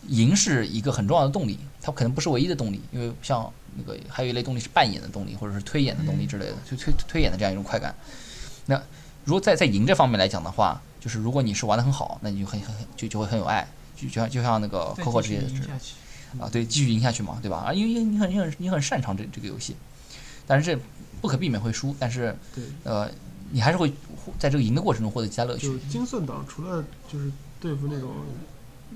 [0.09, 7.95] 赢是一个很重要的动力，它可能不是唯一的动力，因为像那个还有一类动力是扮演的动力，或者是推演的动力之类的，就推推演的这样一种快感。
[8.67, 8.81] 那
[9.25, 15.95] 如果在在赢这方面来讲的话，就是如果你是玩的很好，那你就很很很就就会很有爱，就就像就像那个 Coco 这些赢下去。
[16.41, 17.59] 啊，对，继续赢下去嘛，对吧？
[17.59, 19.77] 啊，因为你很你很你很擅长这这个游戏，
[20.47, 20.81] 但是这
[21.21, 22.35] 不可避免会输，但是，
[22.85, 23.07] 呃，
[23.51, 23.93] 你还是会
[24.39, 25.77] 在这个赢的过程中获得其他乐趣就。
[25.91, 27.31] 精算党除了就是
[27.61, 28.11] 对付那种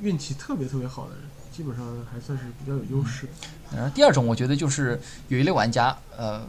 [0.03, 3.32] 运气特别特别好的人，基本上还算是比较有优势的。
[3.76, 6.47] 然后第二种，我觉得就是有一类玩家，呃，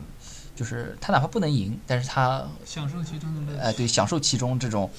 [0.55, 3.63] 就是他哪怕不能赢，但是他享受其中的乐趣。
[3.63, 4.89] 呃对享受其中这种。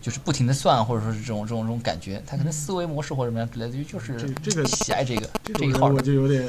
[0.00, 5.96] 就是不停的算，或者说是这种这种这种感觉，他可能思维模式或者什么样之类的，就就是这这个喜爱这个这这一号人。
[5.96, 6.48] 种人我就有点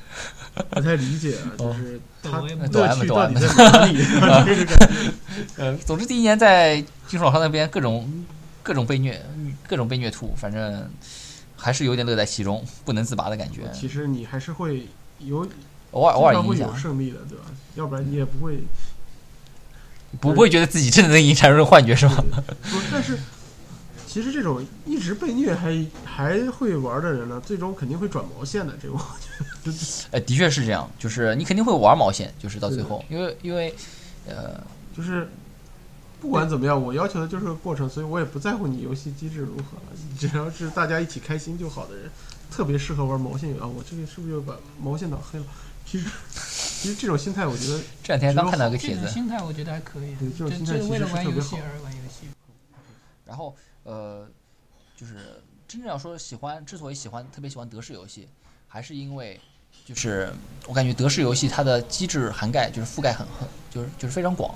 [0.70, 2.48] 不太理解啊，就是他乐
[2.94, 3.98] 趣到 M 底在哪里？
[4.46, 4.88] 这个
[5.56, 8.10] 呃，总之第一年在金属老巢那边各种
[8.62, 9.22] 各种被虐，
[9.68, 10.88] 各种被虐吐，反正
[11.56, 13.70] 还是有点乐在其中，不能自拔的感觉。
[13.72, 14.86] 其实你还是会
[15.20, 15.46] 有
[15.92, 17.44] 偶尔偶尔会有胜利的，对吧？
[17.74, 18.58] 要不然你也不会
[20.20, 22.24] 不不会觉得自己真的能赢，产生幻觉是吧？
[22.62, 23.18] 不，但是
[24.06, 28.74] 其实这种一直被虐还还会玩的人呢，最终肯定会转毛线的。
[28.80, 28.98] 这种
[30.10, 33.74] 呃，的确是这样，就是你肯定会玩毛线，就是到最后，因为因为
[34.26, 34.58] 呃，
[34.96, 35.28] 就是
[36.20, 39.78] 不管怎么样，我要求的就是个过程，所以我也不在乎你游戏机制如何，
[40.18, 42.10] 只要是大家一起开心就好的人，
[42.50, 43.66] 特别适合玩毛线游啊。
[43.66, 45.44] 我这个是不是又把毛线党黑了？
[45.84, 46.08] 其实
[46.40, 52.26] 其实这种心态，我觉得 这两天刚看到一个这种帖子，心态我觉得还可以，对这种心态其实特别好游戏而玩游戏。
[53.24, 53.54] 然后
[53.84, 54.26] 呃，
[54.96, 55.14] 就是
[55.68, 58.26] 真正要说喜欢，之所以喜欢特别喜欢德式游戏，
[58.66, 59.38] 还是因为
[59.84, 60.32] 就是
[60.66, 64.54] 我感觉德式游戏它的机制涵盖就是覆盖很很就是就是非常广，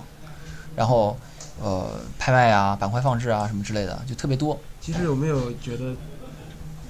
[0.75, 1.17] 然后
[1.61, 4.59] 呃拍卖啊、板块放置啊什么之类的就特别多。
[4.81, 5.95] 其实有没有觉得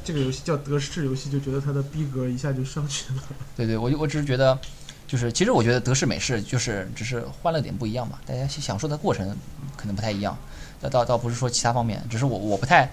[0.05, 3.23] 这个游戏叫德式游戏，就觉得它的逼格一下就上去了？
[3.57, 4.59] 对对，我就我只是觉得，
[5.07, 9.37] 就是其实我觉得德式美式就是只是欢乐点不一样嘛，大家享受的过程
[9.77, 10.37] 可能不太一样。
[10.81, 12.91] 倒倒倒不是说其他方面，只是我我不太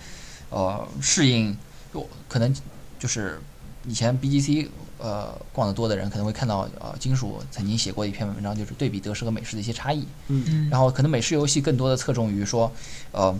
[0.49, 1.57] 呃适应，
[1.93, 2.53] 我可能
[2.99, 3.39] 就是
[3.85, 4.67] 以前 BGC
[4.97, 10.07] 呃逛得多的人可能会看到呃金属曾经写过一篇文章，就是对比德式和美式的一些差异。
[10.27, 12.71] 嗯，嗯，然后可能美式游戏更多的侧重于说，
[13.11, 13.35] 呃，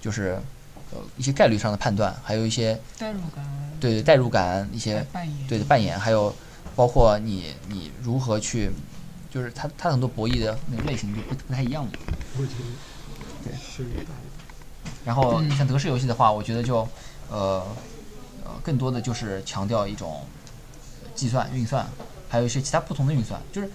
[0.00, 0.38] 就是
[0.92, 3.44] 呃一些概率上的判断，还有一些代入感，
[3.80, 6.34] 对代入感一些扮演，对的扮演，还有
[6.74, 8.70] 包括你你如何去，
[9.30, 11.90] 就是它它很多博弈的那个类型就不不太一样嘛。
[12.38, 12.64] 我觉得
[13.42, 13.84] 对是。
[15.02, 16.86] 然后嗯像德式游戏的话，我觉得就
[17.28, 17.66] 呃
[18.44, 20.26] 呃更多的就是强调一种
[21.20, 21.86] 计算运算，
[22.30, 23.70] 还有一些其他不同的运算，就是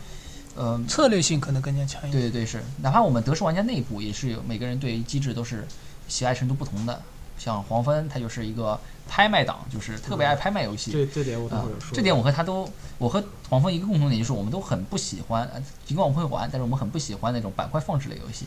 [0.55, 2.13] 呃策略性可能更加强一点。
[2.13, 5.63] 对对对，是，哪怕我们德式玩家内部也是有每个人对机制都是
[6.07, 6.99] 喜爱程度不同的。
[7.37, 10.91] 像黄蜂，它就是一个拍卖党，就是特别爱拍卖游戏。
[10.91, 11.95] 这这点我等啊会儿有说。
[11.95, 18.45] 这点我和他都，我和黄蜂一个共同点就是我们都很不喜欢，呃尽管我们会玩，但是我们很不喜欢那种板块放置类游戏。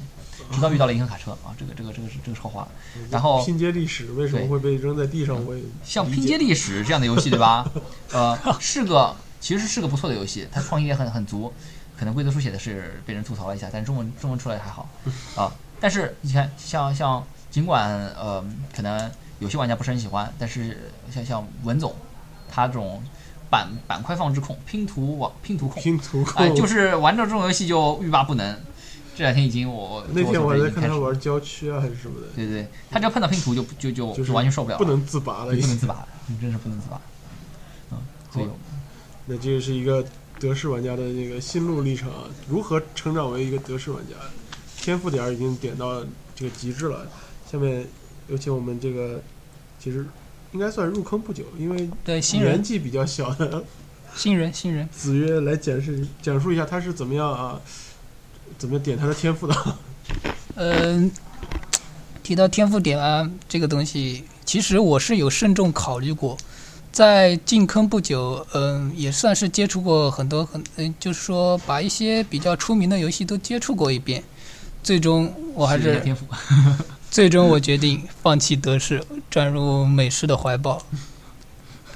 [0.52, 2.68] 直到遇到了银河卡车啊，这个这个这个是这个是后话了。
[3.10, 5.44] 然后拼接历史为什么会被扔在地上？
[5.46, 7.70] 我也像拼接历史这样的游戏，对吧？
[8.12, 11.52] 呃，是个其实是个不错的游戏，它创意也很很足。
[11.98, 14.88] 可能规则书写的是被人吐槽了一下，但是中文中文出来还好
[15.34, 15.52] 啊。
[15.80, 18.44] 但是你看，像像尽管呃
[18.74, 21.94] 可能有些玩家不是很喜欢，但是像像文总
[22.50, 23.02] 他这种
[23.50, 26.42] 板板块放置控、拼图网拼图控，拼图控。
[26.42, 28.58] 哎，就是玩到这种游戏就欲罢不能。
[29.16, 35.60] 这两天已经我那天我在看他玩郊区啊还是什么的，对对，他只要碰到拼图就就就就是完全受不了了，不能自拔了不。
[35.60, 37.00] 能自拔，你真是不能自拔。
[37.90, 37.98] 嗯，
[38.32, 38.46] 所以
[39.26, 40.04] 那这个是一个
[40.38, 44.14] 德式玩家的那个心路历程啊，如何成长为一个德式玩家？
[44.80, 46.00] 天赋点已经点到
[46.36, 47.04] 这个极致了。
[47.50, 47.84] 下面
[48.28, 49.20] 有请我们这个
[49.78, 50.06] 其实
[50.52, 53.64] 应该算入坑不久，因为对，新人，年纪比较小的
[54.14, 54.88] 新人，新人。
[54.92, 57.60] 子曰来讲示讲述一下他是怎么样啊，
[58.56, 59.54] 怎么点他的天赋的。
[60.54, 61.10] 嗯，
[62.22, 66.36] 提到天赋点啊，这个东西，其实我是有慎重考虑过。
[66.90, 74.24] 在进坑不久，嗯，也算是接触过很多很，嗯，就是说把一些比较出名的游戏都接触过一遍。
[74.82, 76.26] 最终，我还是天赋。
[77.10, 80.82] 最终我决定放弃德式，转入美式的怀抱。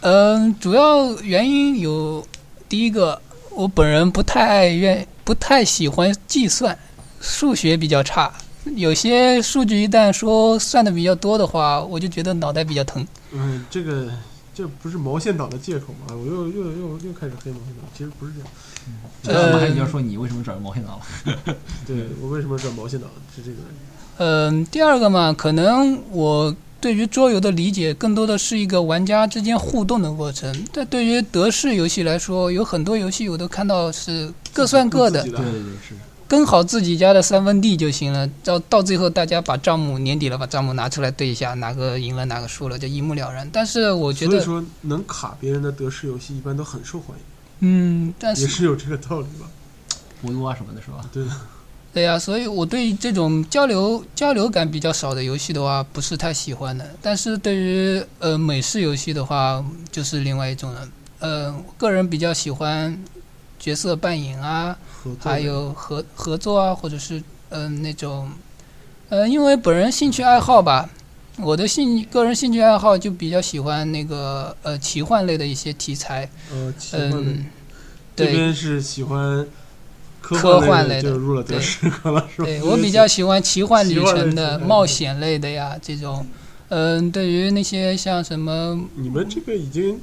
[0.00, 2.26] 嗯，主要原因有
[2.68, 6.76] 第一个，我本人不太爱愿，不太喜欢计算，
[7.20, 8.32] 数学比较差。
[8.74, 13.06] 有些数据一旦说算的比较多的话，我就觉得脑袋比较疼。
[13.32, 14.10] 嗯，这个
[14.54, 16.14] 这不是毛线党的借口吗？
[16.14, 18.48] 我又又又又开始黑毛线党，其实不是这样。
[19.24, 21.04] 那我们还呃是要说你为什么转入毛线党了？
[21.86, 23.58] 对我为什么转毛线党是这个？
[24.18, 30.54] 嗯，第二个嘛，可能我对于桌游的理解更多的是一个玩家之间互动的过程。
[30.72, 35.50] 但对于德式游戏来说，有很多游戏我都看到是各算各的对对对，
[35.88, 35.94] 是。
[36.28, 38.26] 跟好自己家的三分地就行了。
[38.42, 43.46] 到到最后，大家把账目年底了，把账目拿出来对一下，哪个赢了哪个输了，就一目了然。
[43.52, 47.24] 但是我觉得，所以说能卡别人的德式游戏一般都很受欢迎，
[47.60, 49.46] 嗯，但是也是是有这个道理吧？
[50.24, 51.04] 葫芦啊什么的，是吧？
[51.12, 51.30] 对的，
[51.93, 56.88] 对呀、所以我对这种交流交流感比较少的游戏的话，不是太喜欢的。
[57.03, 60.88] 但是对于呃美式游戏的话，就是另外一种了。
[61.20, 62.99] 呃，个人比较喜欢
[63.59, 64.76] 角色扮演啊，
[65.20, 67.18] 还有合合作啊，或者是
[67.51, 68.28] 嗯、呃那种，
[69.09, 70.90] 呃，因为本人兴趣爱好吧，
[71.38, 77.47] 我的兴个人兴趣爱好就比较喜欢那个呃奇幻类的一些题材，呃奇幻类，嗯，
[78.16, 79.47] 对这边是喜欢
[80.23, 82.47] 科科幻幻类的就入了德式课了，是吧？
[82.47, 86.25] 对我比较喜欢奇幻旅程的、冒险类的呀这种，
[86.68, 90.01] 嗯、对于那些像什么你们这个已经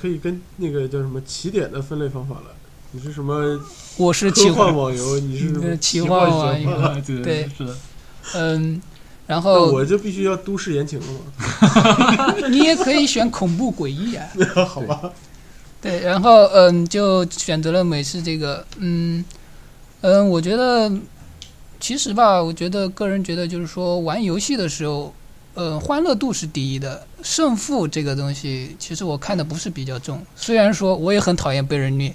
[0.00, 2.54] 可以跟那个叫什么起点的分类方法了。
[2.92, 3.60] 你是什么
[3.98, 5.20] 我是奇科幻幻，网游？
[5.20, 7.02] 你是什么呃奇幻幻网游？
[7.02, 7.76] 对对是的。
[8.34, 8.80] 嗯，
[9.26, 12.34] 然后我就必须要都市言情了嘛？
[12.48, 14.26] 你也可以选恐怖诡异啊。
[14.66, 15.12] 好吧，
[15.82, 19.22] 对，然后嗯，就选择了美式这个，嗯
[20.00, 20.90] 嗯，我觉得
[21.80, 25.12] 其实吧，我觉得个人觉得就是说玩游戏的时候，
[25.54, 30.24] 呃，欢乐度是第一的，胜负这个东西，其实我看的不是比较重。
[30.36, 32.14] 虽然说我也很讨厌被人虐，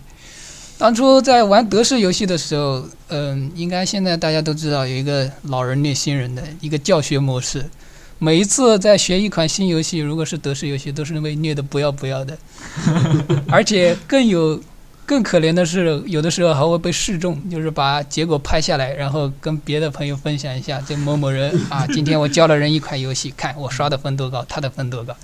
[0.77, 7.69] 当初在玩德式游戏的时候，嗯，应该现在大家都知道有一个老人虐新人的一个教学模式。
[8.19, 12.37] 每一次在学一款新游戏，如果是德式游戏，都是被虐的不要不要的。
[13.49, 14.61] 而且更有
[15.05, 25.15] 更可怜的是，有的时候还会被示众，就是把结果拍下来，然后跟别的朋友分享一下，这某某人啊，今天我教了人一款游戏，看我刷的分多高，他的分多高。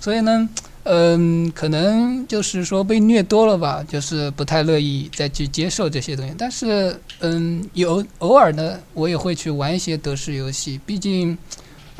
[0.00, 0.48] 所以呢，
[0.82, 6.34] 嗯，可能就是说被虐多了吧，就是不太乐意再去接受这些东西。
[6.36, 11.38] 但是，嗯，有偶尔呢，我也会去玩一些德式游戏，毕竟。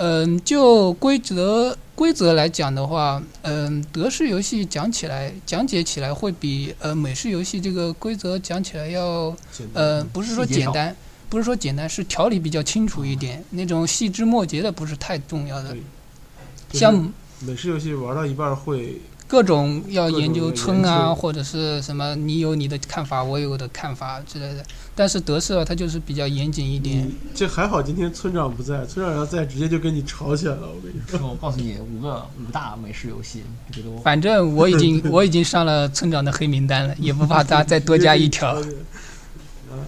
[0.02, 9.36] 嗯，就规则规则来讲的话，嗯，德式游戏讲起来讲解起来会比呃美式游戏这个规则讲起来要
[9.74, 10.96] 呃不是说简单，
[11.28, 15.74] 不是说简单，是条理比较清楚一点，那种细枝末节的不是太重要的。
[15.74, 18.98] 就是像美式游戏玩到一半会
[19.30, 24.64] 各种要研究村啊，或者是什么，你有你的看法，我有我的看法之类的。
[24.96, 26.98] 但是德式啊，它就是比较严谨一点。
[27.06, 30.62] 你这还好，今天村长不在，村长要在，直接就跟你吵起来了。
[30.62, 38.50] 我跟你说，说我告诉你五个五大美式游戏，你觉得我反正我已经 我已经上了村长的黑名单了，也不怕他再多加一条。
[39.70, 39.78] 啊，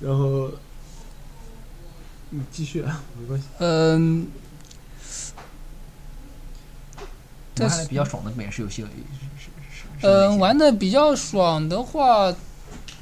[0.00, 0.50] 然后
[2.28, 3.46] 你继续啊，没关系。
[3.60, 4.26] 嗯，
[7.64, 8.84] 我看的比较爽的美式游戏
[10.02, 12.32] 嗯，些玩的比较爽的话，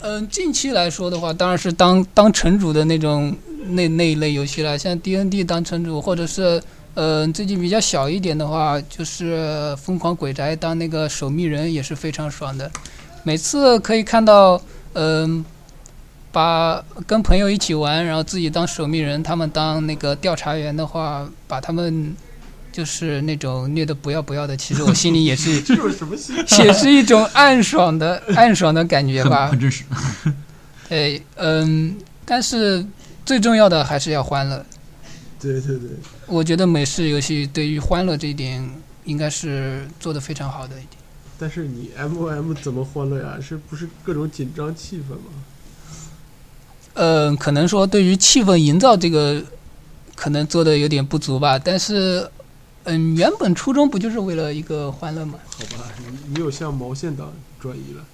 [0.00, 3.36] 嗯，近期来说的话，当然是当当城主的那种
[3.68, 6.62] 那那一类游戏了，像 D N D 当城主，或者是
[6.94, 12.70] 嗯最近比较小一点的话，就是疯狂鬼宅当那个守密人也是非常爽的。
[13.22, 14.61] 每次可以看到，
[14.94, 15.44] 嗯，
[16.32, 22.14] 把跟朋友一起玩，然后自己当守密人，他们当那个调查员的话，把他们
[22.77, 26.35] 就是那种虐的不要不要的，其实我心里也是 这种什么戏？
[26.62, 29.59] 也是一种暗爽的暗爽的感觉吧很。
[29.59, 29.83] 真实。
[30.91, 31.97] 哎，嗯，
[32.27, 32.85] 但是
[33.24, 34.62] 最重要的还是要欢乐。
[35.41, 35.89] 对对对，
[36.27, 38.62] 我觉得美式游戏对于欢乐这一点
[39.05, 41.01] 应该是做的非常好的一点。
[41.39, 43.39] 但是你 M O M 怎么欢乐呀？
[43.41, 45.33] 是不是各种紧张气氛吗？
[46.93, 49.43] 嗯，可能说对于气氛营造这个，
[50.14, 51.59] 可能做的有点不足吧。
[51.59, 52.29] 但是，
[52.89, 55.39] 嗯，原本初衷不就是为了一个欢乐吗？
[55.51, 58.05] 好吧，你你有向毛线党转移了。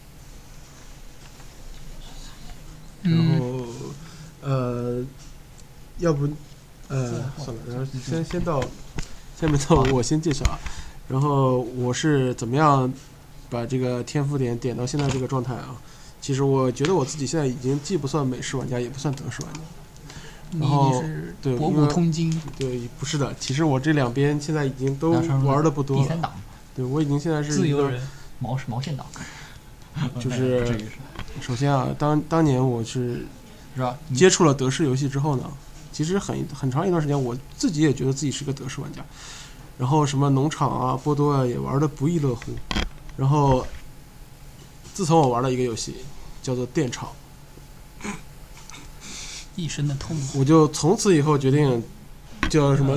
[3.03, 3.67] 然嗯，后，
[4.41, 5.05] 呃，
[5.99, 6.27] 要不，
[6.89, 8.63] 呃，算了，然后先先到，
[9.39, 10.59] 下面到我先介绍啊。
[11.07, 12.91] 然后我是怎么样
[13.51, 15.77] 把这个天赋点点到现在这个状态啊？
[16.23, 19.61] 其实我觉得我自己现在已经既不算美式玩家，也不算德式玩家。
[20.53, 21.03] 你然后
[21.43, 25.11] 对博古通今，对，不是的，其实我这两边现在已经都
[25.45, 26.03] 玩的不多了。
[26.03, 26.33] 第三档
[26.75, 28.01] 对我已经现在是，自由人。
[28.39, 29.07] 毛是毛线党，
[30.19, 30.77] 就是
[31.41, 33.25] 首先啊，当当年我是
[33.75, 33.97] 是吧？
[34.15, 35.45] 接触了德式游戏之后呢，
[35.93, 39.01] 其实很很长一段时间，我自己也觉得自己是个德式玩家，
[39.79, 42.53] 然后什么农场啊、波多啊也玩的不亦乐乎。
[43.17, 43.65] 然后，
[44.93, 45.97] 自从我玩了一个游戏
[46.43, 47.09] 叫做电厂，
[49.57, 51.83] 一身的痛苦，我就从此以后决定
[52.49, 52.97] 叫什么。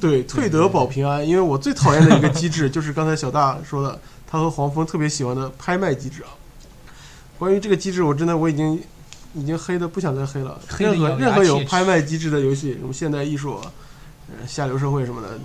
[0.00, 6.30] 对退得保平安，因为我最讨厌的一个机制就是刚才小大说的，他和黄蜂特别喜欢的拍卖机制啊。
[7.38, 8.80] 关于这个机制，我真的我已经
[9.34, 10.58] 已经黑的不想再黑了。
[10.78, 13.60] 任何任何有拍卖机制的游戏，什么现代艺术、
[14.28, 15.38] 呃下流社会什么的，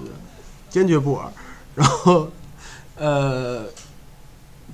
[0.69, 1.31] 坚决不玩。
[1.75, 2.29] 然后，
[2.95, 3.65] 呃，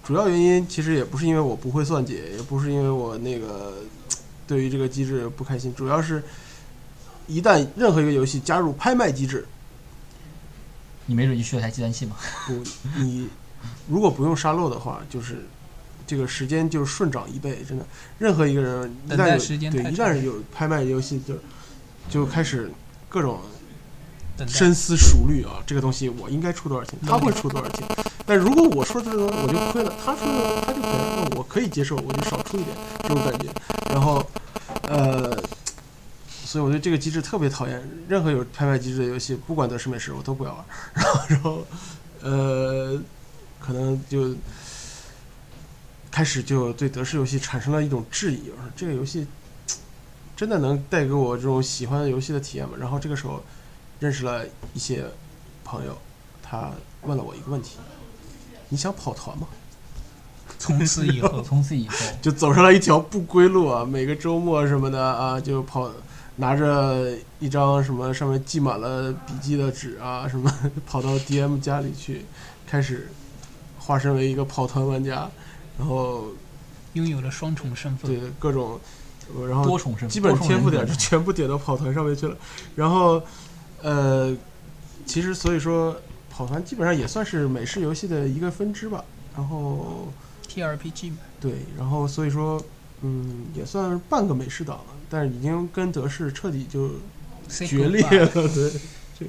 [0.04, 3.74] 主要原因其实也不是因为我不会算计，也不是因为我那个
[4.48, 6.24] 对于这个机制不开心，主要是
[7.28, 9.46] 一旦任何一个游戏加入拍卖机制，
[11.06, 12.16] 你没准就需要台计算器嘛。
[12.48, 12.64] 不，
[12.96, 13.28] 你
[13.90, 15.46] 如果不用沙漏的话，就是
[16.08, 17.86] 这个时间就顺涨一倍，真的。
[18.18, 21.36] 任何一个人一旦有对一旦有拍卖游戏，就
[22.10, 22.72] 就开始
[23.10, 23.42] 各种
[24.46, 27.88] 深思熟虑啊，这个东西我应该出多少钱，他会出多少钱。
[28.26, 33.48] 但如果我说这个东西我就亏了，他说的他就亏了，那我可以接受，我就少出一点这种感觉。
[33.90, 34.24] 然后，
[34.84, 35.36] 呃，
[36.46, 37.82] 所以我对这个机制特别讨厌。
[38.10, 40.66] 任何有拍卖机制的游戏，不管德式美式，我都不要玩。
[40.94, 41.66] 然后，然后，
[42.22, 43.02] 呃，
[43.60, 44.36] 可能就
[46.12, 49.26] 开始就对德式游戏产生了一种质疑，我说这个游戏
[50.36, 52.76] 真的能带给我这种喜欢的游戏的体验吗？
[52.78, 53.42] 然后这个时候
[54.00, 55.06] 认识了一些
[55.64, 55.98] 朋友，
[56.42, 56.72] 他
[57.04, 57.78] 问了我一个问题：
[58.70, 59.48] 你想跑团吗？
[60.60, 63.86] 从此以后， 从此以后，就走上了一条不归路啊！
[63.86, 65.92] 每个周末什么的啊，就跑，
[66.38, 70.52] 拿着一张什么上面记满了笔记的纸啊，什么
[70.86, 72.26] 跑到 DM 家里去，
[72.66, 73.10] 开始
[73.78, 75.30] 化身为一个跑团玩家，
[75.78, 76.26] 然后
[76.94, 78.10] 拥有了双重身份。
[78.10, 78.80] 对各种，
[79.36, 82.36] 呃然后多重身份，基本天赋点就全部点到跑团上面去了。
[82.76, 83.22] 然后，
[83.82, 84.36] 呃，
[85.06, 86.00] 其实所以说
[86.30, 89.04] 跑团基本上也算是美式游戏的一个分支吧。
[89.36, 90.12] 然后
[90.48, 92.60] TRPG 嘛，对，然后所以说，
[93.02, 96.90] 嗯，也算是半个美式党了，但是已经跟德式彻底就
[97.48, 98.72] 决裂了，对，
[99.20, 99.26] 这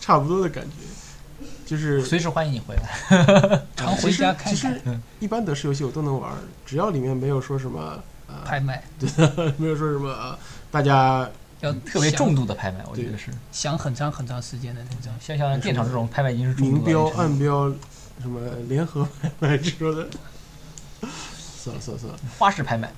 [0.00, 1.46] 差不多的感觉。
[1.64, 3.62] 就是随时欢迎你回来。
[3.74, 6.32] 常回家看看其实一般德式游戏我都能玩，
[6.64, 9.08] 只要里面没有说什么呃，拍卖， 对
[9.56, 10.38] 没有说什么呃，
[10.70, 11.28] 大家
[11.60, 15.12] 要特别重度的拍卖，我觉得是想很长很长时间的那种。
[15.20, 17.68] 像像电厂这种拍卖已经是重度明标、暗标、
[18.20, 20.08] 什么联合拍卖 之类的。
[21.00, 22.92] 算了算了算了，花式拍卖，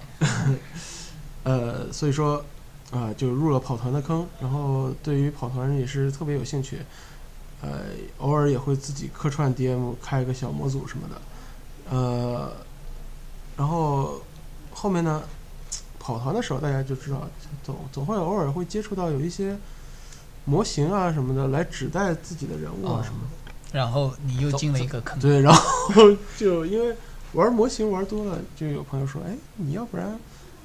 [1.45, 2.45] 呃，所以说
[2.91, 6.81] 啊、就入了跑团的坑，然后对于跑团也是特别有兴趣。
[7.61, 7.81] 呃，
[8.19, 11.21] 偶尔也会自己客串 DM 开一个小模组什么的，
[11.91, 12.53] 呃，
[13.57, 14.23] 然后
[14.71, 15.23] 后面呢，
[16.09, 17.29] 跑团的时候大家就知道，
[17.63, 19.55] 总总会偶尔会接触到有一些
[20.47, 23.53] 模型啊什么的来指代自己的人物啊哦什么的。
[23.79, 25.19] 然后你又进了一个坑。
[25.21, 25.63] 对，然后
[26.39, 26.97] 就因为
[27.35, 30.19] 玩模型玩多了，就有朋友说：“哎，你要不然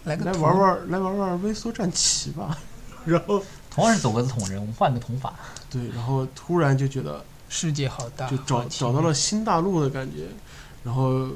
[0.05, 2.57] 来个来玩玩来玩玩微缩战旗吧。
[3.03, 5.33] ”然后同样是走格子捅人，我们换个捅法。
[5.69, 10.29] 对，然后突然就觉得世界好大，就找找到了新大陆的感觉，
[10.85, 11.27] 然后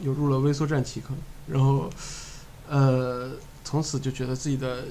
[0.00, 1.16] 又入了微缩战旗坑，
[1.46, 1.88] 然后
[2.70, 3.30] 呃，
[3.64, 4.84] 从此就觉得自己的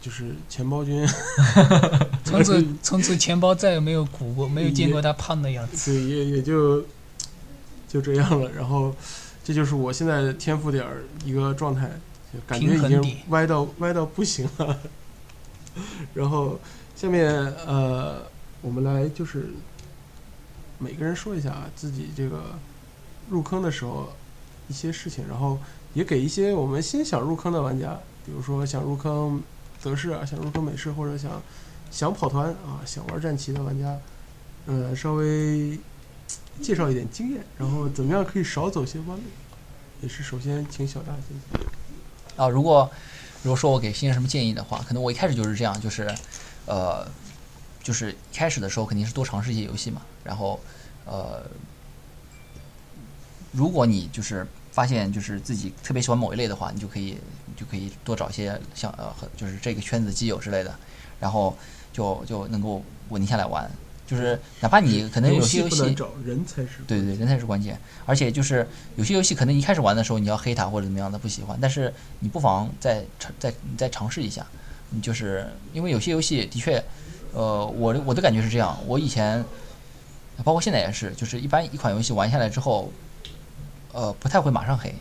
[0.00, 1.04] 就是钱包君，
[2.24, 5.90] 从此从此钱包再也没有鼓过，没有见过他胖的样子。
[5.92, 6.84] 对，也也就
[7.88, 8.48] 就这样了。
[8.52, 8.94] 然后
[9.42, 11.90] 这就是我现在的天赋点儿一个状态，
[12.32, 14.78] 就感觉已经歪到歪到不行了。
[16.14, 16.60] 然后
[16.94, 17.28] 下面
[17.66, 18.22] 呃，
[18.62, 19.48] 我们来就是
[20.78, 22.56] 每个人说一下啊自己这个
[23.28, 24.12] 入坑的时候
[24.68, 25.58] 一些事情，然后
[25.94, 29.42] 也给一些我们新想入坑的玩家，比如说想入坑
[29.82, 31.40] 德式啊，想入坑美式，或者想
[31.90, 33.96] 想跑团啊，想玩战旗的玩家，
[34.66, 35.78] 呃，稍微
[36.60, 39.22] 介绍一点经验，然后怎么样可以少走些弯路，
[40.02, 41.60] 也是首先请小大先。
[42.36, 42.90] 啊，如果
[43.42, 46.12] 如果说我给新人什么建议的话，可能我一开始就是这样，就是
[46.66, 47.06] 呃，
[47.82, 50.58] 就是一开始的时候肯定是多尝试一些游戏嘛，然后
[51.04, 51.44] 呃，
[53.52, 54.44] 如果你就是
[54.74, 57.16] 发现就是自己特别喜欢某一类的话，你就可以
[57.46, 60.74] 你就可以多找一些像呃和就是这个圈子的基友之类的，
[61.20, 61.56] 然后
[61.92, 63.70] 就就能够稳定下来玩。
[64.04, 67.78] 就是哪怕你可能有些游戏找，人才是对对对，人才是关键。
[68.04, 68.66] 而且就是
[68.96, 74.44] 有些游戏可能一开始玩的时候你要黑它或者怎么样的不喜欢，但是你不妨再尝再你再尝试一下。
[74.90, 76.82] 你就是因为有些游戏的确，
[77.32, 79.42] 呃，我的我的感觉是这样，我以前
[80.44, 82.92] 包括现在也是，就是一般一款游戏玩下来之后，
[83.94, 84.94] 呃，不太会马上黑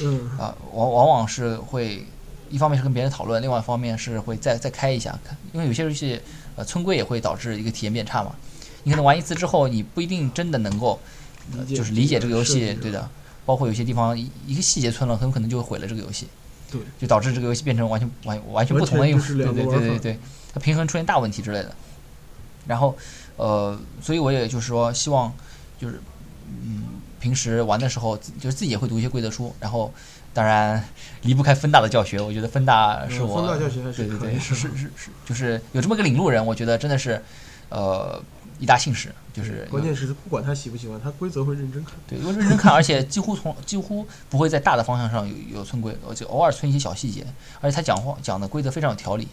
[0.00, 2.06] 嗯啊、往往往是会
[2.48, 5.18] 一方面是跟别人讨论，另外一方面是会再再开一下，
[5.52, 6.18] 因为有些游戏
[6.56, 8.32] 呃村规也会导致一个体验变差嘛。
[8.84, 10.98] 你可能玩一次之后，你不一定真的能够
[11.52, 13.06] 呃就是理解这个游戏，对的。
[13.46, 16.28] 包括有些地方一一个细节村了，很有可能就会毁了这个游戏，
[16.70, 20.18] 对，就导致这个游戏变成完全完完全不同的一完全就是对对对对对，
[20.52, 21.74] 它平衡出现大问题之类的。
[22.66, 22.96] 然后
[23.36, 25.32] 呃，所以我也就是说，希望
[25.80, 26.00] 就是
[26.48, 26.84] 嗯，
[27.20, 29.92] 平时玩的时候，就是自己也会读一些规则书，然后
[30.32, 30.82] 当然
[31.22, 37.22] 离不开芬大的教学，我觉得芬大是我嗯芬大教学还是对对对，是是是是，就是有这么个领路人，我觉得真的是
[37.68, 38.20] 呃
[38.58, 41.94] 一大幸事，就是关键是不管他喜不喜欢，他规则会认真看。
[42.06, 47.26] 对，我认真看，而且几乎从几乎不会在大的方向上有有村规，而且偶尔村一些小细节，
[47.60, 49.28] 而且他讲话讲的规则非常有条理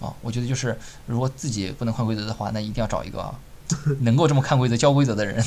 [0.00, 0.12] 啊。
[0.22, 3.32] 我觉得就是如果自己不能看规则的话，那一定要找一个
[4.00, 5.42] 能够这么看规则、教规则的人。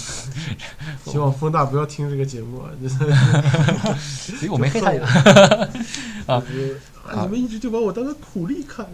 [1.06, 5.08] 希望风大不要听这个节目所以 我没黑他呀。
[6.26, 6.44] 啊
[7.08, 8.86] 啊你们一直就把我当个苦力看。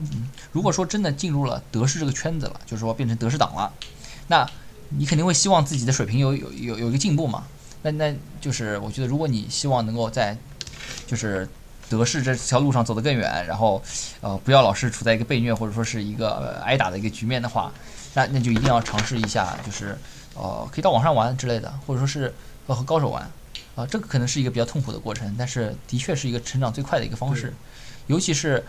[0.52, 3.72] 如果说真的进入了德式这个圈子了，就是说变成德式党了，
[4.28, 4.46] 那
[4.90, 7.44] 你肯定会希望自己的水平有有有有一个进步嘛。
[7.84, 10.38] 那那就是我觉得，如果你希望能够在
[11.08, 11.48] 就是
[11.90, 13.82] 德式这条路上走得更远，然后
[14.20, 17.72] 呃不要老是处在一个被虐或者说是一个、呃挨打的一个局面的话，
[18.14, 19.98] 那那就一定要尝试一下，就是
[20.36, 22.34] 呃可以到网上玩之类的，或者说是
[22.68, 23.30] 呃和高手玩。
[23.74, 27.54] 啊、这个可能是一个比较痛苦的过程，但是的确是一个成长最快的一个方式。
[28.08, 28.64] 尤其是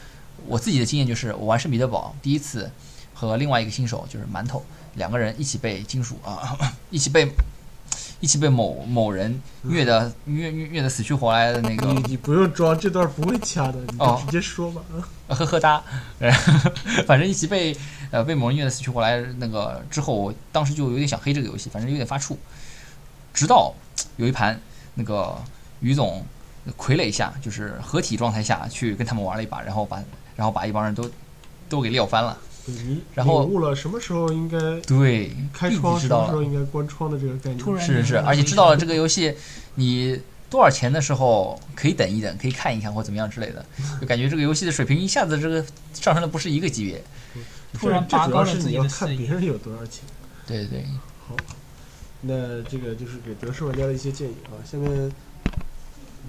[0.46, 2.70] 我自己的经验，就是我玩圣彼得堡第一次
[3.12, 4.64] 和另外一个新手就是馒头
[4.94, 6.56] 两个人一起被金属啊，
[6.88, 7.28] 一起被
[8.22, 14.80] 一起被某某人虐的虐虐虐的死去活来的那个你你不用装，这段不会掐的，你就哦直接说吧。
[15.26, 15.82] 呵呵哒，
[17.04, 17.76] 反正一起被
[18.12, 19.20] 呃被某人虐的死去活来。
[19.38, 22.36] 那个之后，我当时就有点想黑这个游戏，反正有点发怵。
[23.34, 23.74] 直到
[24.16, 24.60] 有一盘
[24.94, 25.36] 那个
[25.80, 26.24] 于总
[26.78, 30.00] 傀儡下，就是合体状态下去跟他们玩了一把，然后把
[30.36, 31.10] 然后把一帮人都
[31.68, 32.38] 都给撂翻了。
[32.64, 36.42] 对你然后领悟了什么时候应该对，开窗，什么时候。
[36.42, 37.58] 应该关窗的这个概念。
[37.58, 39.34] 突然是是是，而且知道了这个游戏
[39.74, 43.64] 你多少钱的时候可以等一等，可以看一看或怎么样之类的，
[44.00, 47.02] 就感觉这个游戏的水平一下子这个上升的不是一个级别。
[47.72, 48.74] 突然这拔高了自这主要是你。
[48.74, 50.04] 要看别人有多少钱。
[50.46, 50.84] 对对，
[51.26, 51.34] 好
[52.20, 54.54] 那这个就是给德式玩家的一些建议啊。
[54.64, 55.10] 下面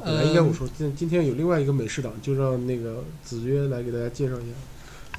[0.03, 4.55] 本来呃应该我说，今今天有另外一个美式党，就让那个子曰来给大家介绍一下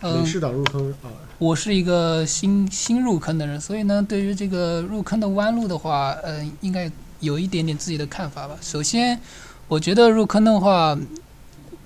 [0.04, 1.08] 美嗯，式党入坑啊。
[1.38, 6.90] 我是一个新新入坑的人，所以呢，对于这个入坑的弯路的话，呃，应该
[7.20, 8.56] 有一点点自己的看法吧。
[8.60, 9.18] 首先，
[9.66, 10.96] 我觉得入坑的话，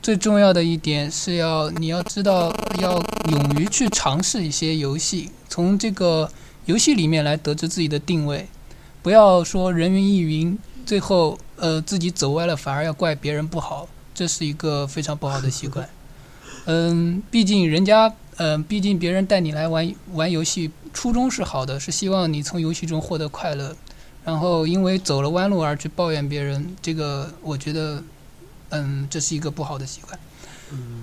[0.02, 6.30] 最重要的一点是要你要知道要勇于去尝试一些游戏，从这个
[6.66, 8.46] 游戏里面来得知自己的定位，
[9.02, 15.88] 不要说人云亦云，最后呃自己走歪了，反而要怪别人不好，这是一个非常不好的习惯。
[16.70, 23.74] 嗯，毕竟人家，嗯、毕竟别人带你来玩玩游戏，初衷是好的，是希望你从游戏中获得快乐。
[24.22, 28.02] 然后因为走了弯路而去抱怨别人，这个我觉得，
[28.68, 30.20] 嗯，这是一个不好的习惯。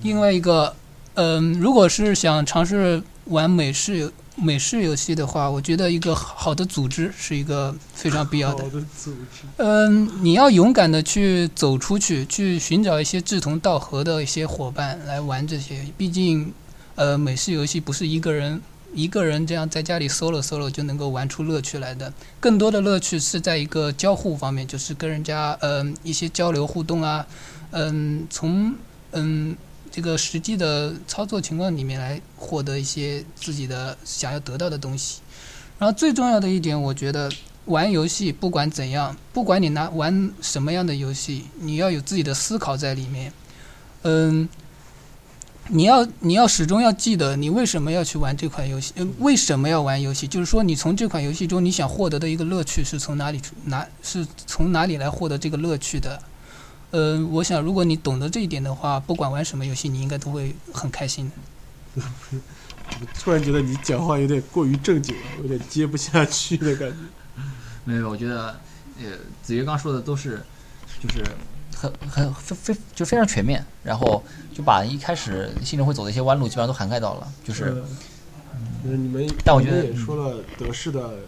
[0.04, 0.76] 另外一个，
[1.14, 8.70] 嗯，如果是想尝试玩美式游美式游戏的话，我觉得一个好的组织是一个非常必要的好。
[8.70, 15.86] 的组织，嗯，你要勇敢的去走出去，去寻找一些志同道合的一些伙伴来玩这些。
[15.96, 16.52] 毕竟，
[16.96, 18.60] 呃，美式游戏不是一个人
[18.94, 27.26] 一个人这样在家里 solo solo 就能够玩出乐趣来的，更多的乐趣是在一个交互方面，就是跟人家嗯、一些交流互动啊，
[27.70, 28.74] 嗯，从
[29.12, 29.56] 嗯
[29.90, 35.20] 这个实际的操作情况里面来获得一些自己的想要得到的东西。
[35.78, 37.30] 然后最重要的一点，我觉得
[37.66, 43.32] 玩游戏不管怎样，不管你拿玩什么样的游戏，你要有自己的思考在里面。
[44.02, 44.48] 嗯，
[45.68, 50.26] 你要你要始终要记得你为什么要去玩这款游戏，为什么要玩游戏？
[50.26, 56.22] 就是说你从这款游戏中你想获得的一个乐趣是从哪里出哪是从哪里来获得这个乐趣的？
[56.96, 61.30] 呃，我想如果你懂得这一点的话，不管玩什么游戏，你应该都会很开心
[61.94, 62.02] 的。
[62.86, 66.96] 我 突然觉得你讲话有点过于正经了，有点接不下去的感觉。
[67.84, 68.58] 没有，我觉得，
[68.98, 69.10] 呃，
[69.42, 70.40] 子瑜刚说的都是，
[70.98, 71.22] 就是
[71.76, 74.24] 很很非非就非常全面，然后
[74.54, 77.84] 就把一开始新人会走的一些弯路基本上都涵盖到了，就是呃，
[78.82, 81.18] 就是你们，但我觉得也说了德式的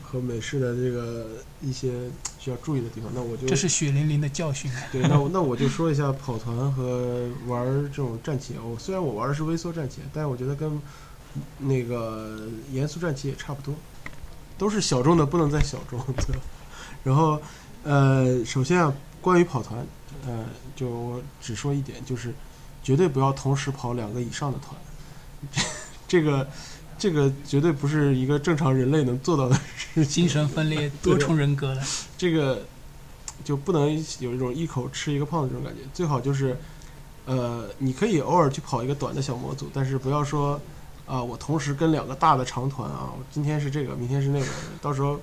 [0.00, 1.26] 和美式的这个
[1.60, 2.08] 一些
[2.48, 4.82] 需要注意的地方，那我就这是血淋淋的教训啊！
[4.90, 8.54] 对，那我那我就说一下跑团和玩这种战棋。
[8.58, 10.80] 我虽然我玩的是微缩战棋，但是我觉得跟
[11.58, 13.74] 那个严肃战棋也差不多，
[14.56, 16.00] 都是小众的不能再小众。
[16.16, 16.40] 对吧
[17.04, 17.38] 然后
[17.84, 19.86] 呃，首先啊，关于跑团，
[20.26, 22.32] 呃，就我只说一点，就是
[22.82, 24.74] 绝对不要同时跑两个以上的团，
[26.08, 26.48] 这个
[26.98, 30.24] 这个绝对不是一个正常人类能做到的事情。
[30.24, 31.82] 精神分裂，多重人格了。
[32.16, 32.62] 这个
[33.44, 33.88] 就不能
[34.18, 36.56] 有一种一口吃一个胖子这种感觉，最好就是，
[37.24, 40.60] 呃，你可以偶尔去跑一个短的小模组，但是不要说，
[41.06, 44.46] 啊、我同时跟两个大的长团啊，我今天是这个，明天是那个，
[44.82, 45.18] 到时候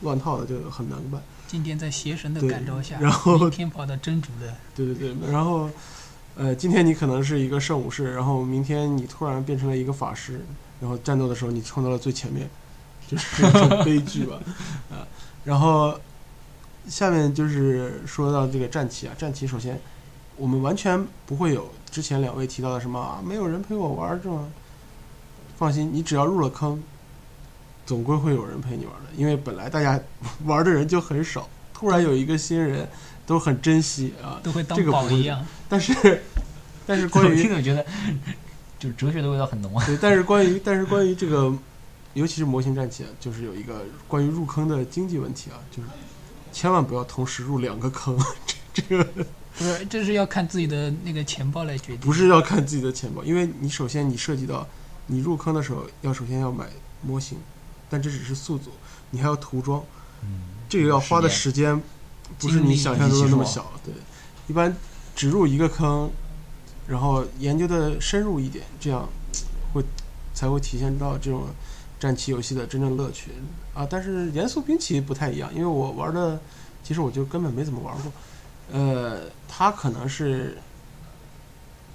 [0.00, 1.22] 乱套的就很难办。
[1.46, 5.68] 今天在邪神的感召下，然后明天跑到真主的，对对对，然后，
[6.36, 10.44] 呃，今天你可能是一个圣武士，然后明天你突然变成了一个法师，
[10.80, 12.48] 然后战斗的时候你冲到了最前面，
[13.06, 14.40] 就是一种悲剧吧，
[14.90, 15.06] 啊，
[15.44, 15.98] 然后
[16.88, 19.78] 下面就是说到这个战旗啊，战旗首先
[20.36, 24.50] 我们完全不会有之前两位提到的什么啊，没有人陪我玩儿这种，
[25.58, 26.82] 放心，你只要入了坑，
[27.84, 30.00] 总归会有人陪你玩的，因为本来大家
[30.44, 32.88] 玩的人就很少，突然有一个新人，
[33.26, 35.44] 都很珍惜啊，都会当宝一样。
[35.68, 36.22] 但是，
[36.86, 37.84] 但是关于 着觉得，
[38.80, 39.86] 就是哲学的味道很浓啊。
[39.86, 41.54] 对，但是关于但是关于这个，
[42.14, 45.88] 尤其是模型战棋啊，就是有一个关于入坑的经济问题啊，就是
[46.50, 48.18] 千万不要同时入两个坑，
[48.74, 52.00] 这这个不是，这是要看自己的那个钱包来决定。
[52.00, 54.66] 不是要看自己的钱包，因为你首先你涉及到
[55.06, 56.66] 你入坑的时候要首先要买
[57.02, 57.38] 模型，
[57.88, 58.70] 但这只是速组，
[59.10, 59.84] 你还要涂装，
[60.22, 61.80] 嗯这个要花的时间
[62.38, 63.92] 不是你想象中的那么小，对，
[64.46, 64.74] 一般
[65.14, 66.10] 只入一个坑，
[66.90, 69.08] 然后研究的深入一点，这样
[69.72, 69.80] 会
[70.34, 71.44] 才会体现到这种
[72.00, 73.30] 战棋游戏的真正乐趣
[73.72, 73.86] 啊。
[73.88, 76.40] 但是严肃兵棋不太一样，因为我玩的
[76.82, 78.12] 其实我就根本没怎么玩过，
[78.72, 80.58] 呃，它可能是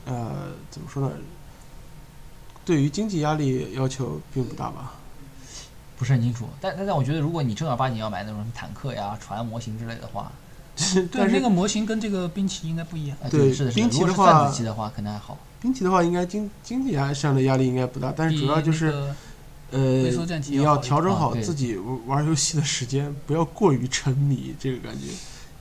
[0.05, 1.11] 呃怎么说呢？
[2.63, 4.93] 对于经济压力要求并不大吧？
[5.97, 10.31] 不是很清楚，但但但我觉得，如果你正儿八经要买那种坦克呀、船模型之类的话，
[10.93, 13.17] 对，但是那个模型跟这个兵棋应该不一样。
[13.23, 13.81] 啊对是的，是的。
[13.81, 15.37] 兵棋的话贩子棋的话，可能还好。
[15.61, 18.87] 兵棋的话，应该经经济压上的压力应该不大，但是主要就是、
[19.71, 20.03] 呃
[20.47, 21.75] 你要调整好自己
[22.05, 25.07] 玩游戏的时间，不要过于沉迷这个感觉。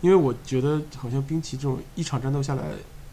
[0.03, 2.62] 因为我觉得好像兵棋这种一场战斗下来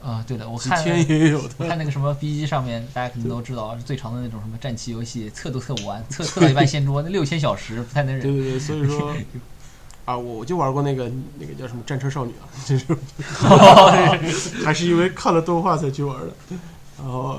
[0.02, 8.22] 啊，对的，我看天也有我的，看那个什么 B 机上面，大家可能都知道，是最长的那种什么战棋游戏，测都测不完，测测到一半掀桌，那六千小时不太能忍。
[8.22, 9.16] 对对对，所以说
[10.12, 11.10] 啊，我我就玩过那个
[11.40, 12.86] 那个叫什么战车少女啊，这是
[14.66, 16.34] 还是因为看了动画才去玩的。
[16.98, 17.38] 然后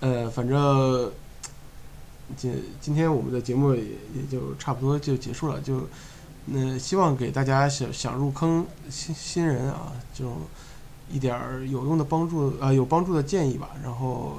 [0.00, 1.12] 呃，反正
[2.36, 5.86] 今今天我们的节目也也就差不多就结束了，就
[6.46, 10.38] 那、希望给大家想想入坑新新人啊这种
[11.08, 13.70] 一点儿有用的帮助啊、有帮助的建议吧。
[13.84, 14.38] 然后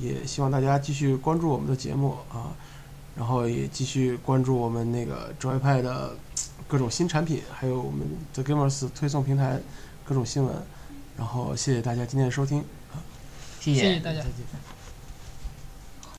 [0.00, 2.50] 也希望大家继续关注我们的节目啊。
[3.16, 6.16] 然后也继续关注我们那个 Joypad 的
[6.66, 9.60] 各种新产品，还有我们 The Gamers 推送平台
[10.04, 10.54] 各种新闻。
[11.16, 12.64] 然后谢谢大家今天的收听。
[13.60, 14.73] 谢谢谢大家再见。